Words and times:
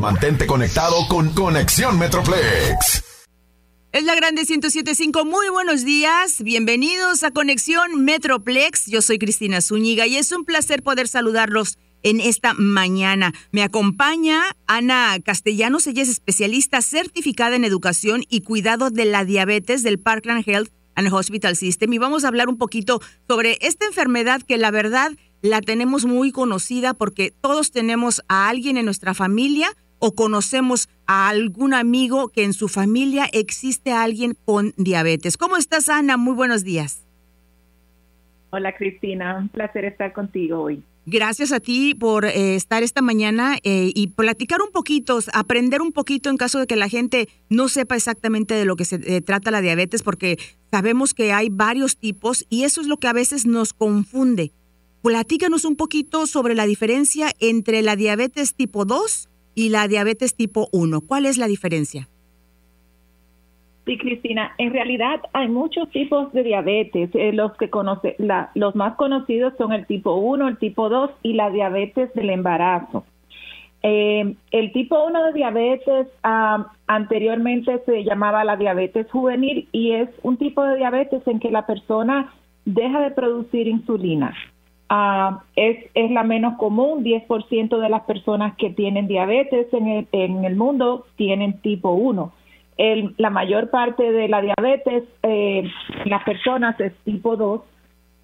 Mantente 0.00 0.46
conectado 0.46 1.08
con 1.08 1.30
Conexión 1.32 1.98
Metroplex. 1.98 3.02
Es 3.92 4.04
la 4.04 4.14
Grande 4.14 4.42
1075. 4.42 5.24
Muy 5.24 5.48
buenos 5.48 5.84
días. 5.84 6.42
Bienvenidos 6.42 7.24
a 7.24 7.30
Conexión 7.30 8.04
Metroplex. 8.04 8.86
Yo 8.86 9.00
soy 9.00 9.18
Cristina 9.18 9.62
Zúñiga 9.62 10.06
y 10.06 10.16
es 10.16 10.32
un 10.32 10.44
placer 10.44 10.82
poder 10.82 11.08
saludarlos 11.08 11.78
en 12.02 12.20
esta 12.20 12.52
mañana. 12.52 13.32
Me 13.52 13.62
acompaña 13.62 14.42
Ana 14.66 15.16
Castellanos. 15.24 15.86
Ella 15.86 16.02
es 16.02 16.10
especialista 16.10 16.82
certificada 16.82 17.56
en 17.56 17.64
educación 17.64 18.22
y 18.28 18.42
cuidado 18.42 18.90
de 18.90 19.06
la 19.06 19.24
diabetes 19.24 19.82
del 19.82 19.98
Parkland 19.98 20.46
Health 20.46 20.70
and 20.94 21.12
Hospital 21.12 21.56
System. 21.56 21.92
Y 21.94 21.98
vamos 21.98 22.24
a 22.24 22.28
hablar 22.28 22.48
un 22.48 22.58
poquito 22.58 23.00
sobre 23.26 23.56
esta 23.62 23.86
enfermedad 23.86 24.42
que 24.42 24.58
la 24.58 24.70
verdad 24.70 25.12
la 25.40 25.62
tenemos 25.62 26.04
muy 26.04 26.32
conocida 26.32 26.92
porque 26.92 27.32
todos 27.40 27.70
tenemos 27.70 28.22
a 28.28 28.48
alguien 28.48 28.76
en 28.76 28.84
nuestra 28.84 29.14
familia 29.14 29.74
o 29.98 30.14
conocemos 30.14 30.88
a 31.06 31.28
algún 31.28 31.74
amigo 31.74 32.28
que 32.28 32.44
en 32.44 32.52
su 32.52 32.68
familia 32.68 33.28
existe 33.32 33.92
alguien 33.92 34.36
con 34.44 34.74
diabetes. 34.76 35.36
¿Cómo 35.36 35.56
estás, 35.56 35.88
Ana? 35.88 36.16
Muy 36.16 36.34
buenos 36.34 36.64
días. 36.64 37.04
Hola, 38.50 38.74
Cristina. 38.74 39.36
Un 39.38 39.48
placer 39.48 39.84
estar 39.84 40.12
contigo 40.12 40.62
hoy. 40.62 40.82
Gracias 41.08 41.52
a 41.52 41.60
ti 41.60 41.94
por 41.94 42.24
eh, 42.24 42.56
estar 42.56 42.82
esta 42.82 43.00
mañana 43.00 43.58
eh, 43.62 43.92
y 43.94 44.08
platicar 44.08 44.60
un 44.60 44.72
poquito, 44.72 45.20
aprender 45.32 45.80
un 45.80 45.92
poquito 45.92 46.30
en 46.30 46.36
caso 46.36 46.58
de 46.58 46.66
que 46.66 46.74
la 46.74 46.88
gente 46.88 47.28
no 47.48 47.68
sepa 47.68 47.94
exactamente 47.94 48.54
de 48.54 48.64
lo 48.64 48.74
que 48.74 48.84
se 48.84 48.96
eh, 48.96 49.20
trata 49.20 49.52
la 49.52 49.60
diabetes, 49.60 50.02
porque 50.02 50.36
sabemos 50.72 51.14
que 51.14 51.32
hay 51.32 51.48
varios 51.48 51.96
tipos 51.96 52.44
y 52.50 52.64
eso 52.64 52.80
es 52.80 52.88
lo 52.88 52.96
que 52.96 53.06
a 53.06 53.12
veces 53.12 53.46
nos 53.46 53.72
confunde. 53.72 54.50
Platícanos 55.02 55.64
un 55.64 55.76
poquito 55.76 56.26
sobre 56.26 56.56
la 56.56 56.66
diferencia 56.66 57.30
entre 57.38 57.82
la 57.82 57.94
diabetes 57.94 58.54
tipo 58.54 58.84
2 58.84 59.28
y 59.56 59.70
la 59.70 59.88
diabetes 59.88 60.36
tipo 60.36 60.68
1. 60.70 61.00
¿Cuál 61.00 61.26
es 61.26 61.38
la 61.38 61.48
diferencia? 61.48 62.06
Sí, 63.86 63.98
Cristina, 63.98 64.52
en 64.58 64.72
realidad 64.72 65.20
hay 65.32 65.48
muchos 65.48 65.88
tipos 65.90 66.32
de 66.32 66.42
diabetes. 66.42 67.10
Eh, 67.14 67.32
los 67.32 67.56
que 67.56 67.70
conoce, 67.70 68.16
los 68.54 68.74
más 68.74 68.96
conocidos 68.96 69.54
son 69.56 69.72
el 69.72 69.86
tipo 69.86 70.14
1, 70.16 70.46
el 70.46 70.58
tipo 70.58 70.88
2 70.88 71.10
y 71.22 71.32
la 71.32 71.50
diabetes 71.50 72.12
del 72.14 72.30
embarazo. 72.30 73.04
Eh, 73.82 74.34
el 74.50 74.72
tipo 74.72 75.04
1 75.06 75.26
de 75.26 75.32
diabetes 75.32 76.08
ah, 76.22 76.72
anteriormente 76.88 77.80
se 77.86 78.02
llamaba 78.02 78.42
la 78.42 78.56
diabetes 78.56 79.08
juvenil 79.10 79.68
y 79.70 79.92
es 79.92 80.08
un 80.22 80.36
tipo 80.36 80.64
de 80.64 80.76
diabetes 80.76 81.22
en 81.26 81.38
que 81.38 81.50
la 81.52 81.66
persona 81.66 82.34
deja 82.64 83.00
de 83.00 83.12
producir 83.12 83.68
insulina. 83.68 84.34
Ah, 84.88 85.42
es, 85.56 85.78
es 85.94 86.10
la 86.12 86.22
menos 86.22 86.56
común, 86.58 87.02
10% 87.02 87.78
de 87.78 87.88
las 87.88 88.02
personas 88.02 88.56
que 88.56 88.70
tienen 88.70 89.08
diabetes 89.08 89.66
en 89.72 89.88
el, 89.88 90.08
en 90.12 90.44
el 90.44 90.54
mundo 90.54 91.06
tienen 91.16 91.60
tipo 91.60 91.90
1 91.90 92.32
la 92.76 93.30
mayor 93.30 93.70
parte 93.70 94.12
de 94.12 94.28
la 94.28 94.42
diabetes 94.42 95.04
eh, 95.22 95.64
en 96.04 96.10
las 96.10 96.22
personas 96.24 96.78
es 96.80 96.92
tipo 97.04 97.36
2, 97.36 97.62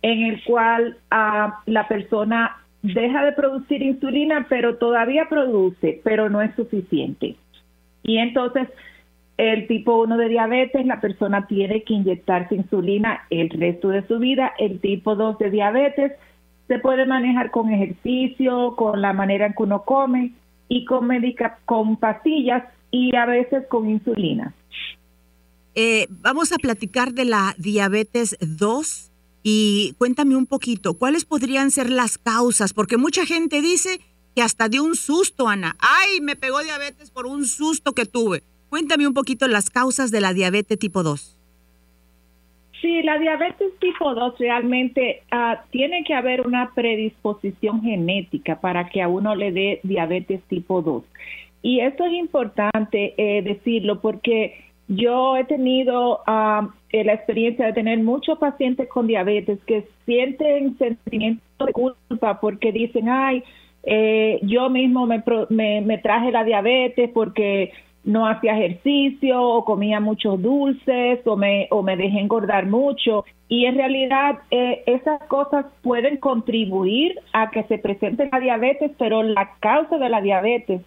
en 0.02 0.22
el 0.24 0.44
cual 0.44 0.98
ah, 1.10 1.60
la 1.66 1.88
persona 1.88 2.58
deja 2.82 3.24
de 3.24 3.32
producir 3.32 3.82
insulina, 3.82 4.46
pero 4.48 4.76
todavía 4.76 5.28
produce, 5.28 6.00
pero 6.04 6.28
no 6.28 6.42
es 6.42 6.54
suficiente. 6.54 7.36
Y 8.02 8.18
entonces, 8.18 8.68
el 9.38 9.66
tipo 9.68 10.02
1 10.02 10.16
de 10.18 10.28
diabetes, 10.28 10.84
la 10.84 11.00
persona 11.00 11.46
tiene 11.46 11.82
que 11.82 11.94
inyectarse 11.94 12.56
insulina 12.56 13.22
el 13.30 13.48
resto 13.48 13.88
de 13.88 14.06
su 14.06 14.18
vida. 14.18 14.52
El 14.58 14.80
tipo 14.80 15.14
2 15.14 15.38
de 15.38 15.50
diabetes 15.50 16.12
se 16.72 16.78
puede 16.78 17.04
manejar 17.04 17.50
con 17.50 17.70
ejercicio, 17.70 18.74
con 18.76 19.02
la 19.02 19.12
manera 19.12 19.44
en 19.44 19.52
que 19.52 19.62
uno 19.62 19.82
come 19.84 20.32
y 20.68 20.86
con, 20.86 21.06
medica 21.06 21.58
con 21.66 21.98
pastillas 21.98 22.64
y 22.90 23.14
a 23.14 23.26
veces 23.26 23.66
con 23.68 23.90
insulina. 23.90 24.54
Eh, 25.74 26.06
vamos 26.08 26.50
a 26.50 26.56
platicar 26.56 27.12
de 27.12 27.26
la 27.26 27.54
diabetes 27.58 28.38
2 28.40 29.10
y 29.42 29.94
cuéntame 29.98 30.34
un 30.34 30.46
poquito, 30.46 30.94
¿cuáles 30.94 31.26
podrían 31.26 31.70
ser 31.70 31.90
las 31.90 32.16
causas? 32.16 32.72
Porque 32.72 32.96
mucha 32.96 33.26
gente 33.26 33.60
dice 33.60 34.00
que 34.34 34.40
hasta 34.40 34.70
de 34.70 34.80
un 34.80 34.96
susto, 34.96 35.48
Ana. 35.48 35.76
Ay, 35.78 36.22
me 36.22 36.36
pegó 36.36 36.60
diabetes 36.60 37.10
por 37.10 37.26
un 37.26 37.44
susto 37.44 37.92
que 37.92 38.06
tuve. 38.06 38.42
Cuéntame 38.70 39.06
un 39.06 39.12
poquito 39.12 39.46
las 39.46 39.68
causas 39.68 40.10
de 40.10 40.22
la 40.22 40.32
diabetes 40.32 40.78
tipo 40.78 41.02
2. 41.02 41.36
Sí, 42.82 43.00
la 43.02 43.16
diabetes 43.18 43.78
tipo 43.78 44.12
2 44.12 44.38
realmente 44.38 45.22
ah, 45.30 45.62
tiene 45.70 46.02
que 46.02 46.14
haber 46.14 46.44
una 46.44 46.72
predisposición 46.74 47.80
genética 47.80 48.60
para 48.60 48.88
que 48.88 49.00
a 49.00 49.08
uno 49.08 49.36
le 49.36 49.52
dé 49.52 49.80
diabetes 49.84 50.42
tipo 50.48 50.82
2. 50.82 51.04
Y 51.62 51.78
esto 51.78 52.04
es 52.04 52.12
importante 52.12 53.14
eh, 53.16 53.42
decirlo 53.42 54.00
porque 54.00 54.64
yo 54.88 55.36
he 55.36 55.44
tenido 55.44 56.22
eh, 56.26 57.04
la 57.04 57.12
experiencia 57.14 57.66
de 57.66 57.72
tener 57.72 58.00
muchos 58.00 58.36
pacientes 58.38 58.88
con 58.88 59.06
diabetes 59.06 59.60
que 59.64 59.86
sienten 60.04 60.76
sentimiento 60.76 61.64
de 61.64 61.72
culpa 61.72 62.40
porque 62.40 62.72
dicen, 62.72 63.08
ay, 63.08 63.44
eh, 63.84 64.40
yo 64.42 64.70
mismo 64.70 65.06
me, 65.06 65.22
me, 65.50 65.98
traje 65.98 66.32
la 66.32 66.42
diabetes 66.42 67.10
porque 67.14 67.72
no 68.04 68.26
hacía 68.26 68.58
ejercicio 68.58 69.40
o 69.40 69.64
comía 69.64 70.00
muchos 70.00 70.40
dulces 70.42 71.20
o 71.24 71.36
me, 71.36 71.68
o 71.70 71.82
me 71.82 71.96
dejé 71.96 72.20
engordar 72.20 72.66
mucho. 72.66 73.24
Y 73.48 73.66
en 73.66 73.76
realidad 73.76 74.38
esas 74.50 75.22
cosas 75.24 75.66
pueden 75.82 76.16
contribuir 76.16 77.18
a 77.32 77.50
que 77.50 77.62
se 77.64 77.78
presente 77.78 78.28
la 78.32 78.40
diabetes, 78.40 78.90
pero 78.98 79.22
la 79.22 79.54
causa 79.60 79.98
de 79.98 80.08
la 80.08 80.20
diabetes 80.20 80.80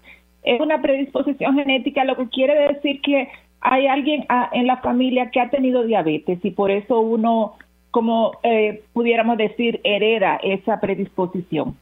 es 0.44 0.62
una 0.62 0.82
predisposición 0.82 1.56
genética, 1.56 2.04
lo 2.04 2.16
que 2.16 2.30
quiere 2.30 2.74
decir 2.74 3.02
que 3.02 3.30
hay 3.62 3.88
alguien 3.88 4.26
ah, 4.30 4.50
en 4.54 4.68
la 4.68 4.78
familia 4.78 5.32
que 5.32 5.40
ha 5.40 5.50
tenido 5.50 5.84
diabetes 5.84 6.40
y 6.44 6.52
por 6.52 6.70
eso 6.70 7.00
uno, 7.00 7.56
como 7.90 8.34
eh, 8.44 8.84
pudiéramos 8.94 9.38
decir, 9.38 9.82
hereda 9.84 10.40
esa 10.44 10.80
predisposición. 10.80 11.76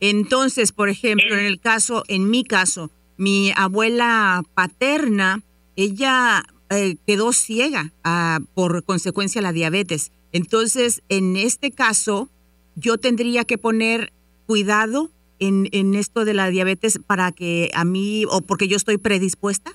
Entonces, 0.00 0.72
por 0.72 0.88
ejemplo, 0.88 1.36
en 1.36 1.44
el 1.44 1.60
caso, 1.60 2.02
en 2.08 2.30
mi 2.30 2.42
caso, 2.42 2.90
mi 3.20 3.52
abuela 3.54 4.42
paterna, 4.54 5.42
ella 5.76 6.42
eh, 6.70 6.96
quedó 7.06 7.34
ciega 7.34 7.92
ah, 8.02 8.38
por 8.54 8.82
consecuencia 8.82 9.42
de 9.42 9.46
la 9.46 9.52
diabetes. 9.52 10.10
Entonces, 10.32 11.02
en 11.10 11.36
este 11.36 11.70
caso, 11.70 12.30
yo 12.76 12.96
tendría 12.96 13.44
que 13.44 13.58
poner 13.58 14.10
cuidado 14.46 15.10
en, 15.38 15.66
en 15.72 15.94
esto 15.96 16.24
de 16.24 16.32
la 16.32 16.48
diabetes 16.48 16.98
para 17.06 17.30
que 17.30 17.70
a 17.74 17.84
mí, 17.84 18.24
o 18.30 18.40
porque 18.40 18.68
yo 18.68 18.78
estoy 18.78 18.96
predispuesta? 18.96 19.72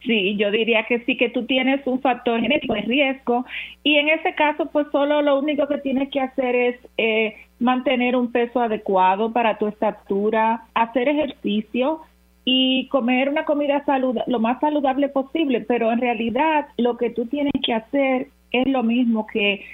Sí, 0.00 0.36
yo 0.36 0.50
diría 0.50 0.84
que 0.86 1.04
sí, 1.04 1.16
que 1.16 1.30
tú 1.30 1.46
tienes 1.46 1.86
un 1.86 2.00
factor 2.00 2.40
genético 2.40 2.74
de 2.74 2.82
riesgo 2.82 3.46
y 3.84 3.96
en 3.96 4.08
ese 4.08 4.34
caso, 4.34 4.66
pues 4.66 4.88
solo 4.90 5.22
lo 5.22 5.38
único 5.38 5.68
que 5.68 5.78
tienes 5.78 6.10
que 6.10 6.20
hacer 6.20 6.54
es 6.54 6.76
eh, 6.98 7.36
mantener 7.58 8.16
un 8.16 8.32
peso 8.32 8.60
adecuado 8.60 9.32
para 9.32 9.58
tu 9.58 9.66
estatura, 9.66 10.64
hacer 10.74 11.08
ejercicio 11.08 12.00
y 12.44 12.88
comer 12.88 13.28
una 13.28 13.44
comida 13.44 13.84
salud 13.84 14.18
lo 14.26 14.38
más 14.38 14.60
saludable 14.60 15.08
posible, 15.08 15.60
pero 15.60 15.90
en 15.92 16.00
realidad 16.00 16.66
lo 16.76 16.96
que 16.96 17.10
tú 17.10 17.26
tienes 17.26 17.54
que 17.64 17.72
hacer 17.72 18.28
es 18.50 18.66
lo 18.68 18.82
mismo 18.82 19.26
que 19.26 19.64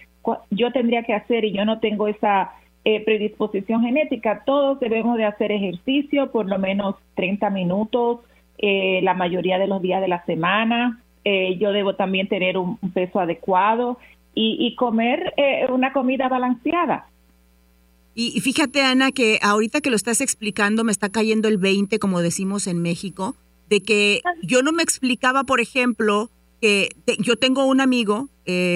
yo 0.50 0.70
tendría 0.72 1.02
que 1.02 1.14
hacer 1.14 1.44
y 1.44 1.52
yo 1.52 1.64
no 1.64 1.80
tengo 1.80 2.06
esa 2.08 2.52
eh, 2.84 3.04
predisposición 3.04 3.82
genética, 3.82 4.42
todos 4.46 4.80
debemos 4.80 5.16
de 5.18 5.24
hacer 5.24 5.52
ejercicio 5.52 6.30
por 6.30 6.46
lo 6.46 6.58
menos 6.58 6.96
30 7.14 7.50
minutos 7.50 8.20
eh, 8.58 9.00
la 9.02 9.14
mayoría 9.14 9.58
de 9.58 9.66
los 9.66 9.82
días 9.82 10.00
de 10.00 10.08
la 10.08 10.24
semana. 10.24 11.00
Eh, 11.24 11.58
yo 11.58 11.72
debo 11.72 11.96
también 11.96 12.28
tener 12.28 12.56
un, 12.56 12.78
peso 12.94 13.20
adecuado 13.20 13.98
y, 14.34 14.74
comer 14.76 15.34
una 15.70 15.92
comida 15.92 16.28
balanceada. 16.28 17.06
Y, 18.22 18.38
fíjate, 18.42 18.82
Ana, 18.82 19.12
que 19.12 19.38
ahorita 19.40 19.80
que 19.80 19.88
lo 19.88 19.96
estás 19.96 20.20
explicando 20.20 20.84
me 20.84 20.92
está 20.92 21.08
cayendo 21.08 21.48
el 21.48 21.56
20, 21.56 21.98
como 21.98 22.20
decimos 22.20 22.66
en 22.66 22.82
México, 22.82 23.34
de 23.70 23.80
que 23.80 24.20
yo 24.42 24.62
no 24.62 24.72
me 24.72 24.82
explicaba, 24.82 25.44
por 25.44 25.58
ejemplo, 25.58 26.30
que 26.60 26.90
yo 27.18 27.36
tengo 27.36 27.64
un 27.64 27.80
amigo, 27.80 28.28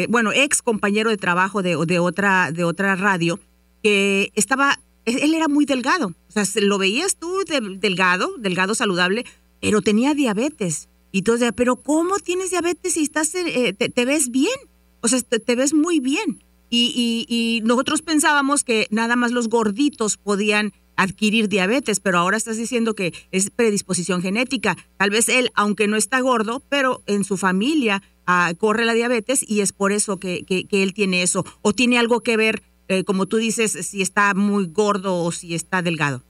bueno, 0.08 0.32
ex 0.32 0.62
compañero 0.62 1.11
de 1.11 1.19
trabajo 1.19 1.61
de, 1.61 1.76
de, 1.85 1.99
otra, 1.99 2.52
de 2.52 2.64
otra 2.64 2.96
radio, 2.96 3.38
que 3.82 4.32
estaba, 4.35 4.81
él 5.05 5.35
era 5.35 5.49
muy 5.49 5.67
delgado, 5.67 6.14
o 6.29 6.32
sea, 6.32 6.44
lo 6.62 6.79
veías 6.79 7.17
tú 7.17 7.44
delgado, 7.79 8.31
delgado 8.38 8.75
saludable, 8.75 9.26
pero 9.61 9.82
tenía 9.82 10.14
diabetes. 10.14 10.88
Y 11.12 11.20
tú 11.20 11.32
decías, 11.32 11.52
pero 11.55 11.76
¿cómo 11.76 12.19
tienes 12.19 12.50
diabetes 12.50 12.94
si 12.94 13.02
estás, 13.02 13.35
eh, 13.35 13.75
te, 13.75 14.05
ves 14.06 14.31
bien? 14.31 14.58
O 15.02 15.08
sea, 15.08 15.20
te, 15.20 15.55
ves 15.55 15.75
muy 15.75 16.00
bien. 16.00 16.43
Y, 16.70 17.26
y, 17.28 17.61
nosotros 17.64 18.02
pensábamos 18.02 18.64
que 18.64 18.88
nada 18.90 19.14
más 19.14 19.31
los 19.31 19.49
gorditos 19.49 20.16
podían 20.16 20.72
adquirir 20.96 21.49
diabetes, 21.49 22.00
pero 22.00 22.19
ahora 22.19 22.37
estás 22.37 22.56
diciendo 22.56 22.94
que 22.94 23.12
es 23.31 23.50
predisposición 23.50 24.22
genética. 24.22 24.76
Tal 24.96 25.11
vez 25.11 25.28
él, 25.28 25.50
aunque 25.55 25.87
no 25.87 25.96
está 25.96 26.20
gordo, 26.20 26.62
pero 26.69 27.02
en 27.06 27.25
su 27.25 27.37
familia 27.37 28.02
ah, 28.26 28.52
corre 28.58 28.84
la 28.84 28.94
diabetes 28.94 29.49
y 29.49 29.61
es 29.61 29.72
por 29.72 29.93
eso 29.93 30.19
que, 30.19 30.44
él 30.49 30.94
tiene 30.94 31.22
eso. 31.22 31.44
O 31.62 31.72
tiene 31.72 31.99
algo 31.99 32.22
que 32.22 32.37
ver 32.37 32.62
eh, 32.88 33.05
como 33.05 33.26
tú 33.26 33.38
dices, 33.38 33.72
si 33.72 34.02
está 34.02 34.34
muy 34.34 34.66
gordo 34.66 35.22
o 35.22 35.32
si 35.32 35.55
está 35.55 35.81
delgado? 35.82 36.22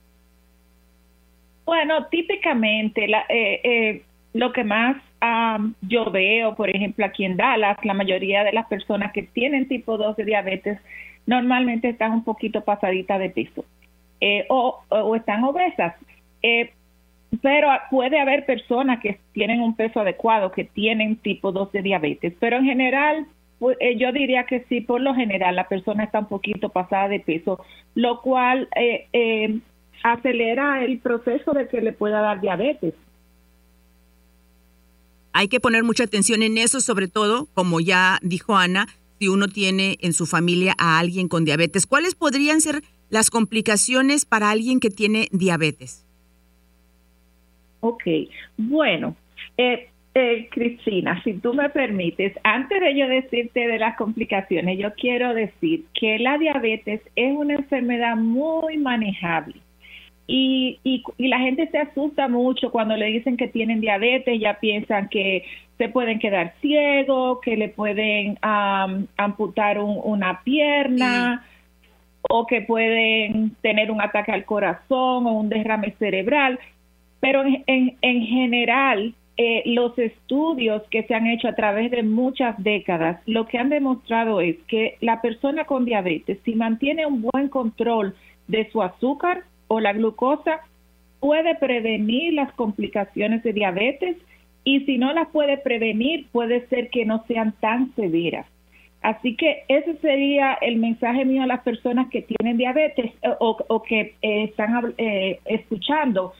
Bueno, 1.65 2.07
típicamente 2.07 3.07
la, 3.07 3.21
eh, 3.27 3.61
eh, 3.63 4.05
lo 4.33 4.53
que 4.53 4.63
más 4.63 5.01
yo 5.81 6.11
veo, 6.11 6.55
por 6.55 6.69
ejemplo, 6.69 7.05
aquí 7.05 7.25
en 7.25 7.37
Dallas, 7.37 7.77
la 7.83 7.93
mayoría 7.93 8.43
de 8.43 8.53
las 8.53 8.67
personas 8.67 9.11
que 9.11 9.23
tienen 9.23 9.67
tipo 9.67 9.97
2 9.97 10.15
de 10.17 10.25
diabetes 10.25 10.79
normalmente 11.25 11.89
están 11.89 12.11
un 12.11 12.23
poquito 12.23 12.61
pasaditas 12.61 13.19
de 13.19 13.29
peso 13.31 13.65
eh, 14.21 14.45
o, 14.49 14.83
están 15.15 15.43
obesas. 15.43 15.95
Eh, 16.43 16.71
pero 17.41 17.69
puede 17.89 18.19
haber 18.19 18.45
personas 18.45 18.99
que 18.99 19.19
tienen 19.33 19.61
un 19.61 19.75
peso 19.75 19.99
adecuado, 19.99 20.51
que 20.51 20.63
tienen 20.63 21.17
tipo 21.17 21.51
2 21.51 21.71
de 21.71 21.81
diabetes, 21.81 22.33
pero 22.39 22.57
en 22.57 22.65
general 22.65 23.25
eh, 23.79 23.97
yo 23.97 24.11
diría 24.11 24.45
que 24.45 24.65
sí, 24.67 24.81
por 24.81 25.01
lo 25.01 25.15
general 25.15 25.55
la 25.55 25.67
persona 25.67 26.03
está 26.03 26.19
un 26.19 26.27
poquito 26.27 26.69
pasada 26.69 27.07
de 27.07 27.19
peso, 27.19 27.63
lo 27.93 28.21
cual 28.21 28.67
eh, 28.75 29.07
eh, 29.13 29.59
acelera 30.03 30.83
el 30.83 30.99
proceso 30.99 31.53
de 31.53 31.67
que 31.67 31.81
le 31.81 31.93
pueda 31.93 32.21
dar 32.21 32.41
diabetes. 32.41 32.93
Hay 35.37 35.49
que 35.49 35.59
poner 35.59 35.83
mucha 35.83 36.05
atención 36.05 36.43
en 36.43 36.57
eso, 36.57 36.79
sobre 36.79 37.09
todo, 37.09 37.49
como 37.53 37.81
ya 37.81 38.19
dijo 38.21 38.55
Ana, 38.55 38.87
si 39.19 39.27
uno 39.27 39.49
tiene 39.49 39.97
en 39.99 40.13
su 40.13 40.25
familia 40.25 40.73
a 40.77 40.97
alguien 40.97 41.27
con 41.27 41.43
diabetes. 41.43 41.85
¿Cuáles 41.85 42.15
podrían 42.15 42.61
ser 42.61 42.83
las 43.09 43.29
complicaciones 43.29 44.23
para 44.23 44.49
alguien 44.49 44.79
que 44.79 44.89
tiene 44.89 45.27
diabetes? 45.33 46.05
Ok, 47.81 48.03
bueno, 48.55 49.17
eh, 49.57 49.89
eh, 50.13 50.47
Cristina, 50.51 51.21
si 51.25 51.33
tú 51.33 51.53
me 51.53 51.69
permites, 51.69 52.31
antes 52.45 52.79
de 52.79 52.97
yo 52.97 53.09
decirte 53.09 53.67
de 53.67 53.77
las 53.77 53.97
complicaciones, 53.97 54.79
yo 54.79 54.93
quiero 54.93 55.33
decir 55.33 55.83
que 55.99 56.17
la 56.17 56.37
diabetes 56.37 57.01
es 57.17 57.35
una 57.35 57.55
enfermedad 57.55 58.15
muy 58.15 58.77
manejable. 58.77 59.64
Y, 60.27 60.79
y, 60.83 61.03
la 61.17 61.39
gente 61.39 61.67
se 61.69 61.77
asusta 61.77 62.27
mucho 62.27 62.71
cuando 62.71 62.97
le 62.97 63.07
dicen 63.07 63.37
que 63.37 63.47
tienen 63.47 63.81
diabetes, 63.81 64.39
ya 64.39 64.59
piensan 64.59 65.07
que 65.09 65.43
se 65.77 65.89
pueden 65.89 66.19
quedar 66.19 66.53
ciegos, 66.61 67.39
que 67.41 67.57
le 67.57 67.69
pueden 67.69 68.37
amputar 68.41 69.79
una 69.79 70.41
pierna 70.43 71.45
o 72.21 72.47
que 72.47 72.61
pueden 72.61 73.51
tener 73.61 73.91
un 73.91 74.01
ataque 74.01 74.31
al 74.31 74.45
corazón 74.45 75.27
o 75.27 75.33
un 75.33 75.49
derrame 75.49 75.93
cerebral. 75.99 76.59
Pero 77.19 77.43
en, 77.43 77.97
en 78.01 78.21
general, 78.21 79.13
eh, 79.37 79.63
los 79.65 79.97
estudios 79.99 80.81
que 80.89 81.03
se 81.03 81.13
han 81.13 81.27
hecho 81.27 81.49
a 81.49 81.55
través 81.55 81.91
de 81.91 82.03
muchas 82.03 82.55
décadas, 82.63 83.19
lo 83.25 83.47
que 83.47 83.57
han 83.57 83.67
demostrado 83.67 84.39
es 84.39 84.55
que 84.67 84.97
la 85.01 85.21
persona 85.21 85.65
con 85.65 85.83
diabetes, 85.83 86.39
si 86.45 86.55
mantiene 86.55 87.05
un 87.05 87.21
buen 87.21 87.49
control 87.49 88.15
de 88.47 88.69
su 88.71 88.81
azúcar 88.81 89.43
o 89.67 89.79
la 89.79 89.93
glucosa, 89.93 90.61
puede 91.19 91.55
prevenir 91.55 92.33
las 92.33 92.51
complicaciones 92.53 93.43
de 93.43 93.53
diabetes 93.53 94.17
y 94.63 94.81
si 94.81 94.97
no 94.97 95.13
las 95.13 95.27
puede 95.29 95.57
prevenir, 95.57 96.27
puede 96.31 96.67
ser 96.67 96.89
que 96.89 97.05
no 97.05 97.23
sean 97.27 97.53
tan 97.59 97.93
severas. 97.95 98.45
Así 99.01 99.35
que 99.35 99.63
ese 99.67 99.97
sería 99.97 100.53
el 100.61 100.77
mensaje 100.77 101.25
mío 101.25 101.43
a 101.43 101.47
las 101.47 101.61
personas 101.61 102.09
que 102.09 102.23
tienen 102.23 102.57
diabetes 102.57 103.11
eh, 103.21 103.29
o, 103.39 103.83
que 103.83 104.15
eh, 104.21 104.43
están 104.45 104.95
escuchando 105.45 106.33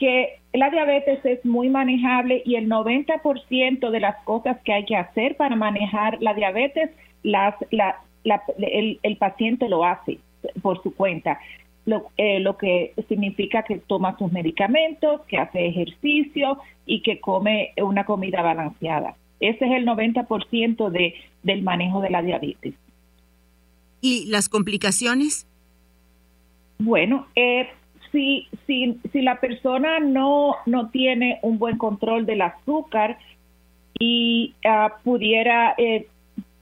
que 0.00 0.40
la 0.54 0.70
diabetes 0.70 1.24
es 1.24 1.44
muy 1.44 1.68
manejable 1.68 2.42
y 2.44 2.56
el 2.56 2.68
90% 2.68 3.90
de 3.90 4.00
las 4.00 4.16
cosas 4.24 4.56
que 4.64 4.72
hay 4.72 4.84
que 4.86 4.96
hacer 4.96 5.36
para 5.36 5.54
manejar 5.56 6.20
la 6.20 6.32
diabetes, 6.34 6.90
las, 7.22 7.54
la, 7.70 7.96
el, 8.24 9.16
paciente 9.18 9.68
lo 9.68 9.84
hace 9.84 10.18
por 10.62 10.82
su 10.82 10.94
cuenta. 10.94 11.38
Lo, 11.86 12.08
eh, 12.16 12.40
lo, 12.40 12.56
que 12.58 12.92
significa 13.08 13.62
que 13.62 13.78
toma 13.78 14.16
sus 14.18 14.30
medicamentos, 14.30 15.22
que 15.22 15.38
hace 15.38 15.66
ejercicio 15.66 16.58
y 16.86 17.02
que 17.02 17.20
come 17.20 17.72
una 17.82 18.04
comida 18.04 18.42
balanceada. 18.42 19.16
Ese 19.40 19.64
es 19.64 19.72
el 19.72 19.86
90% 19.86 20.90
de, 20.90 21.14
del 21.42 21.62
manejo 21.62 22.02
de 22.02 22.10
la 22.10 22.22
diabetes. 22.22 22.74
¿Y 24.02 24.26
las 24.26 24.48
complicaciones? 24.48 25.46
Bueno, 26.78 27.26
eh, 27.34 27.68
si, 28.12 28.48
si, 28.66 28.98
si 29.12 29.22
la 29.22 29.40
persona 29.40 30.00
no, 30.00 30.56
no 30.66 30.90
tiene 30.90 31.38
un 31.42 31.58
buen 31.58 31.78
control 31.78 32.26
del 32.26 32.42
azúcar 32.42 33.18
y 33.98 34.54
ah, 34.64 34.96
pudiera, 35.04 35.74
eh, 35.76 36.08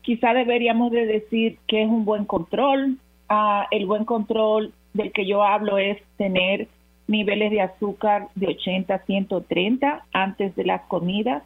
quizá 0.03 0.35
deberíamos 0.35 0.91
de 0.91 1.07
decir 1.07 1.59
que 1.67 1.83
es 1.83 1.89
un 1.89 2.05
buen 2.05 2.25
control. 2.25 2.99
Uh, 3.31 3.65
el 3.71 3.85
buen 3.85 4.07
control 4.07 4.73
del 4.95 5.13
que 5.13 5.27
yo 5.27 5.43
hablo 5.43 5.79
es 5.79 5.99
tener 6.17 6.69
niveles 7.07 7.51
de 7.51 7.63
azúcar 7.63 8.29
de 8.35 8.49
80 8.49 8.95
a 8.95 8.99
130 9.05 10.05
antes 10.13 10.55
de 10.57 10.65
las 10.65 10.83
comidas 10.83 11.43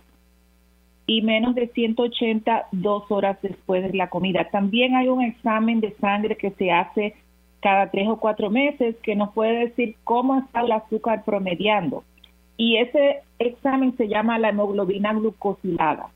y 1.07 1.23
menos 1.23 1.55
de 1.55 1.69
180 1.69 2.69
dos 2.73 3.11
horas 3.11 3.39
después 3.43 3.83
de 3.83 3.97
la 3.97 4.09
comida. 4.09 4.49
También 4.51 4.95
hay 4.97 5.09
un 5.09 5.23
examen 5.23 5.81
de 5.81 5.93
sangre 6.01 6.37
que 6.37 6.51
se 6.53 6.71
hace 6.71 7.15
cada 7.61 7.91
tres 7.91 8.09
o 8.09 8.17
cuatro 8.17 8.51
meses 8.51 8.97
que 9.03 9.15
nos 9.15 9.33
puede 9.33 9.67
decir 9.67 9.97
cómo 10.05 10.39
está 10.39 10.61
el 10.61 10.73
azúcar 10.73 11.25
promediando. 11.25 12.03
Y 12.57 12.77
ese 12.77 13.21
examen 13.39 13.97
se 13.97 14.09
llama 14.09 14.39
la 14.39 14.51
hemoglobina 14.51 15.13
glucosilada. 15.13 16.09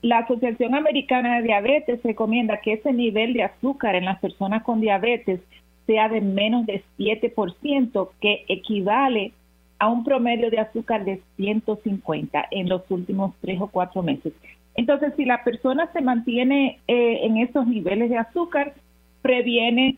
La 0.00 0.18
Asociación 0.18 0.74
Americana 0.74 1.36
de 1.36 1.42
Diabetes 1.42 2.00
recomienda 2.02 2.60
que 2.60 2.72
ese 2.72 2.92
nivel 2.92 3.34
de 3.34 3.44
azúcar 3.44 3.94
en 3.94 4.06
las 4.06 4.18
personas 4.18 4.64
con 4.64 4.80
diabetes 4.80 5.40
sea 5.86 6.08
de 6.08 6.20
menos 6.20 6.66
de 6.66 6.84
7%, 6.98 8.08
que 8.20 8.44
equivale 8.48 9.32
a 9.78 9.88
un 9.88 10.04
promedio 10.04 10.50
de 10.50 10.60
azúcar 10.60 11.04
de 11.04 11.20
150 11.36 12.46
en 12.50 12.68
los 12.68 12.82
últimos 12.88 13.34
tres 13.40 13.60
o 13.60 13.66
cuatro 13.66 14.02
meses. 14.02 14.32
Entonces, 14.74 15.12
si 15.16 15.24
la 15.24 15.42
persona 15.44 15.90
se 15.92 16.00
mantiene 16.00 16.78
eh, 16.86 17.20
en 17.22 17.36
esos 17.38 17.66
niveles 17.66 18.08
de 18.08 18.16
azúcar, 18.16 18.74
previene 19.22 19.96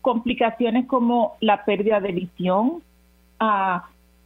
complicaciones 0.00 0.86
como 0.86 1.36
la 1.40 1.64
pérdida 1.64 2.00
de 2.00 2.12
visión, 2.12 2.82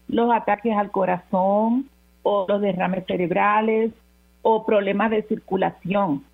los 0.09 0.33
ataques 0.33 0.77
al 0.77 0.91
corazón 0.91 1.89
o 2.23 2.47
los 2.49 2.61
derrames 2.61 3.05
cerebrales 3.07 3.93
o 4.43 4.65
problemas 4.65 5.11
de 5.11 5.23
circulación. 5.23 6.25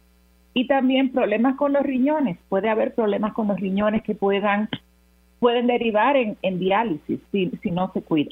Y 0.55 0.67
también 0.67 1.13
problemas 1.13 1.57
con 1.57 1.73
los 1.73 1.83
riñones. 1.83 2.39
Puede 2.49 2.69
haber 2.69 2.95
problemas 2.95 3.33
con 3.33 3.49
los 3.49 3.59
riñones 3.59 4.03
que 4.03 4.15
puedan 4.15 4.69
pueden 5.39 5.67
derivar 5.67 6.17
en, 6.17 6.59
diálisis 6.59 7.19
si, 7.33 7.51
si 7.63 7.71
no 7.71 7.91
se 7.95 8.03
cuida. 8.03 8.31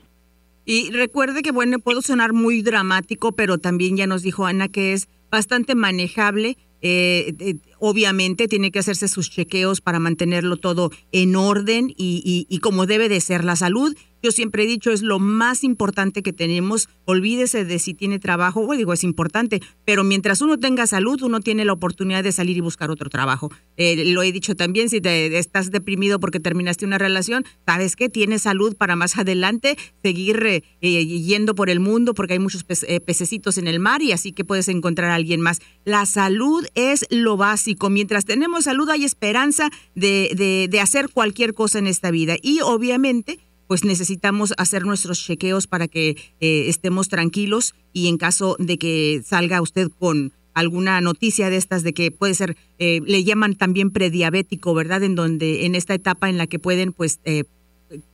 Y 0.67 0.91
recuerde 0.91 1.41
que, 1.41 1.53
bueno, 1.53 1.79
puedo 1.79 2.03
sonar 2.03 2.35
muy 2.35 2.61
dramático, 2.61 3.33
pero 3.33 3.57
también 3.57 3.97
ya 3.97 4.07
nos 4.07 4.23
dijo 4.23 4.45
Ana 4.45 4.69
que 4.69 4.93
es 4.93 5.09
bastante 5.31 5.75
manejable 5.75 6.59
eh, 6.81 7.57
obviamente 7.81 8.47
tiene 8.47 8.71
que 8.71 8.79
hacerse 8.79 9.09
sus 9.09 9.31
chequeos 9.31 9.81
para 9.81 9.99
mantenerlo 9.99 10.57
todo 10.57 10.93
en 11.11 11.35
orden 11.35 11.91
y, 11.97 12.47
y, 12.49 12.59
como 12.59 12.87
debe 12.87 13.09
de 13.09 13.21
ser 13.21 13.45
la 13.45 13.57
salud 13.57 13.97
yo 14.23 14.33
siempre 14.33 14.65
he 14.65 14.67
dicho, 14.67 14.91
es 14.91 15.03
lo 15.03 15.19
más 15.19 15.65
importante 15.65 16.23
que 16.23 16.33
tenemos. 16.33 16.89
Olvídese 17.05 17.65
de 17.65 17.79
si 17.79 17.95
tiene 17.95 18.19
trabajo, 18.19 18.61
o 18.61 18.77
digo, 18.77 18.93
es 18.93 19.05
importante, 19.05 19.61
pero 19.85 20.05
mientras 20.05 20.41
uno 20.41 20.59
tenga 20.59 20.87
salud, 20.87 21.23
uno 21.23 21.41
tiene 21.41 21.65
la 21.65 21.73
oportunidad 21.73 22.25
de 22.25 22.33
salir 22.33 22.57
y 22.57 22.61
buscar 22.61 22.91
otro 22.91 23.11
trabajo. 23.11 23.51
Eh, 23.77 24.13
lo 24.13 24.23
he 24.23 24.33
dicho 24.33 24.55
también, 24.55 24.89
si 24.89 25.01
te, 25.01 25.39
estás 25.39 25.71
deprimido 25.71 26.21
porque 26.21 26.41
terminaste 26.41 26.85
una 26.85 26.99
relación, 26.99 27.45
sabes 27.67 27.97
que 27.97 28.09
tienes 28.09 28.43
salud 28.43 28.77
para 28.77 28.97
más 28.97 29.17
adelante 29.19 29.77
seguir 30.03 30.45
eh, 30.47 30.63
eh, 30.81 31.05
yendo 31.05 31.55
por 31.55 31.71
el 31.71 31.81
mundo 31.81 32.15
porque 32.15 32.35
hay 32.35 32.39
muchos 32.39 32.65
pececitos 32.65 33.59
en 33.59 33.69
el 33.69 33.81
mar 33.81 34.03
y 34.03 34.13
así 34.13 34.33
que 34.33 34.45
puedes 34.45 34.69
encontrar 34.69 35.11
a 35.11 35.15
alguien 35.15 35.41
más. 35.41 35.61
La 35.85 36.07
salud 36.07 36.67
es 36.75 37.07
lo 37.11 37.37
básico. 37.37 37.91
Mientras 37.91 38.25
tenemos 38.25 38.65
salud, 38.65 38.89
hay 38.91 39.05
esperanza 39.05 39.71
de, 39.95 40.31
de, 40.35 40.69
de 40.71 40.81
hacer 40.81 41.09
cualquier 41.11 41.55
cosa 41.55 41.79
en 41.79 41.87
esta 41.87 42.11
vida. 42.11 42.37
Y 42.43 42.61
obviamente, 42.61 43.39
pues 43.69 43.85
necesitamos 43.85 44.55
hacer 44.57 44.85
nuestros 44.85 45.23
chequeos 45.23 45.67
para 45.67 45.87
que 45.87 46.17
eh, 46.41 46.65
estemos 46.69 47.09
tranquilos 47.09 47.75
y 47.93 48.09
en 48.09 48.17
caso 48.17 48.57
de 48.59 48.79
que 48.79 49.21
salga 49.23 49.63
usted 49.63 49.89
con 49.99 50.33
alguna 50.55 51.01
noticia 51.01 51.51
de 51.51 51.57
estas 51.57 51.85
de 51.85 51.93
que 51.93 52.11
puede 52.11 52.35
ser, 52.35 52.57
eh, 52.81 53.01
le 53.07 53.23
llaman 53.23 53.55
también 53.55 53.93
prediabético, 53.93 54.75
¿verdad? 54.75 55.05
En 55.05 55.15
donde, 55.15 55.67
en 55.67 55.77
esta 55.77 55.95
etapa 55.95 56.29
en 56.29 56.39
la 56.39 56.49
que 56.49 56.59
pueden 56.59 56.93
pues 56.93 57.21
eh, 57.25 57.45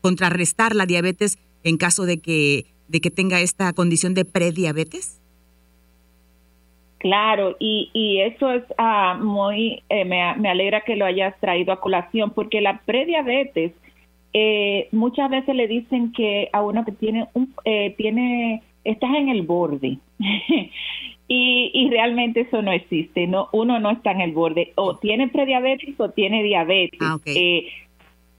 contrarrestar 0.03 0.75
la 0.75 0.85
diabetes 0.85 1.39
en 1.63 1.79
caso 1.79 2.05
de 2.05 2.19
que, 2.19 2.67
de 2.89 3.01
que 3.01 3.11
tenga 3.11 3.41
esta 3.41 3.73
condición 3.73 4.13
de 4.13 4.27
prediabetes. 4.27 5.21
Claro, 6.99 7.57
y, 7.61 7.91
y 7.93 8.21
eso 8.21 8.51
es 8.51 8.65
ah, 8.79 9.19
muy, 9.21 9.83
me, 9.91 10.35
me 10.37 10.49
alegra 10.49 10.83
que 10.83 10.97
lo 10.97 11.05
hayas 11.05 11.39
traído 11.39 11.73
a 11.73 11.81
colación, 11.81 12.31
porque 12.31 12.61
la 12.61 12.81
prediabetes 12.85 13.73
eh, 14.35 14.89
muchas 14.91 15.31
veces 15.31 15.55
le 15.55 15.69
dicen 15.69 16.13
que 16.13 16.51
a 16.53 16.63
uno 16.63 16.85
que 16.85 16.93
tiene, 16.93 17.29
un, 17.35 17.55
eh, 17.65 17.95
tiene 17.97 18.63
estás 18.85 19.15
en 19.15 19.29
el 19.29 19.43
borde. 19.43 19.99
y, 21.29 21.71
y, 21.73 21.91
realmente 21.91 22.43
eso 22.43 22.63
no 22.63 22.73
existe. 22.73 23.27
No, 23.27 23.49
uno 23.53 23.81
no 23.81 23.91
está 23.91 24.11
en 24.11 24.21
el 24.21 24.33
borde. 24.33 24.73
O 24.77 24.97
tiene 24.97 25.29
prediabetes 25.29 25.99
o 25.99 26.11
tiene 26.11 26.43
diabetes. 26.43 27.01
Ah, 27.01 27.19
eh, 27.27 27.69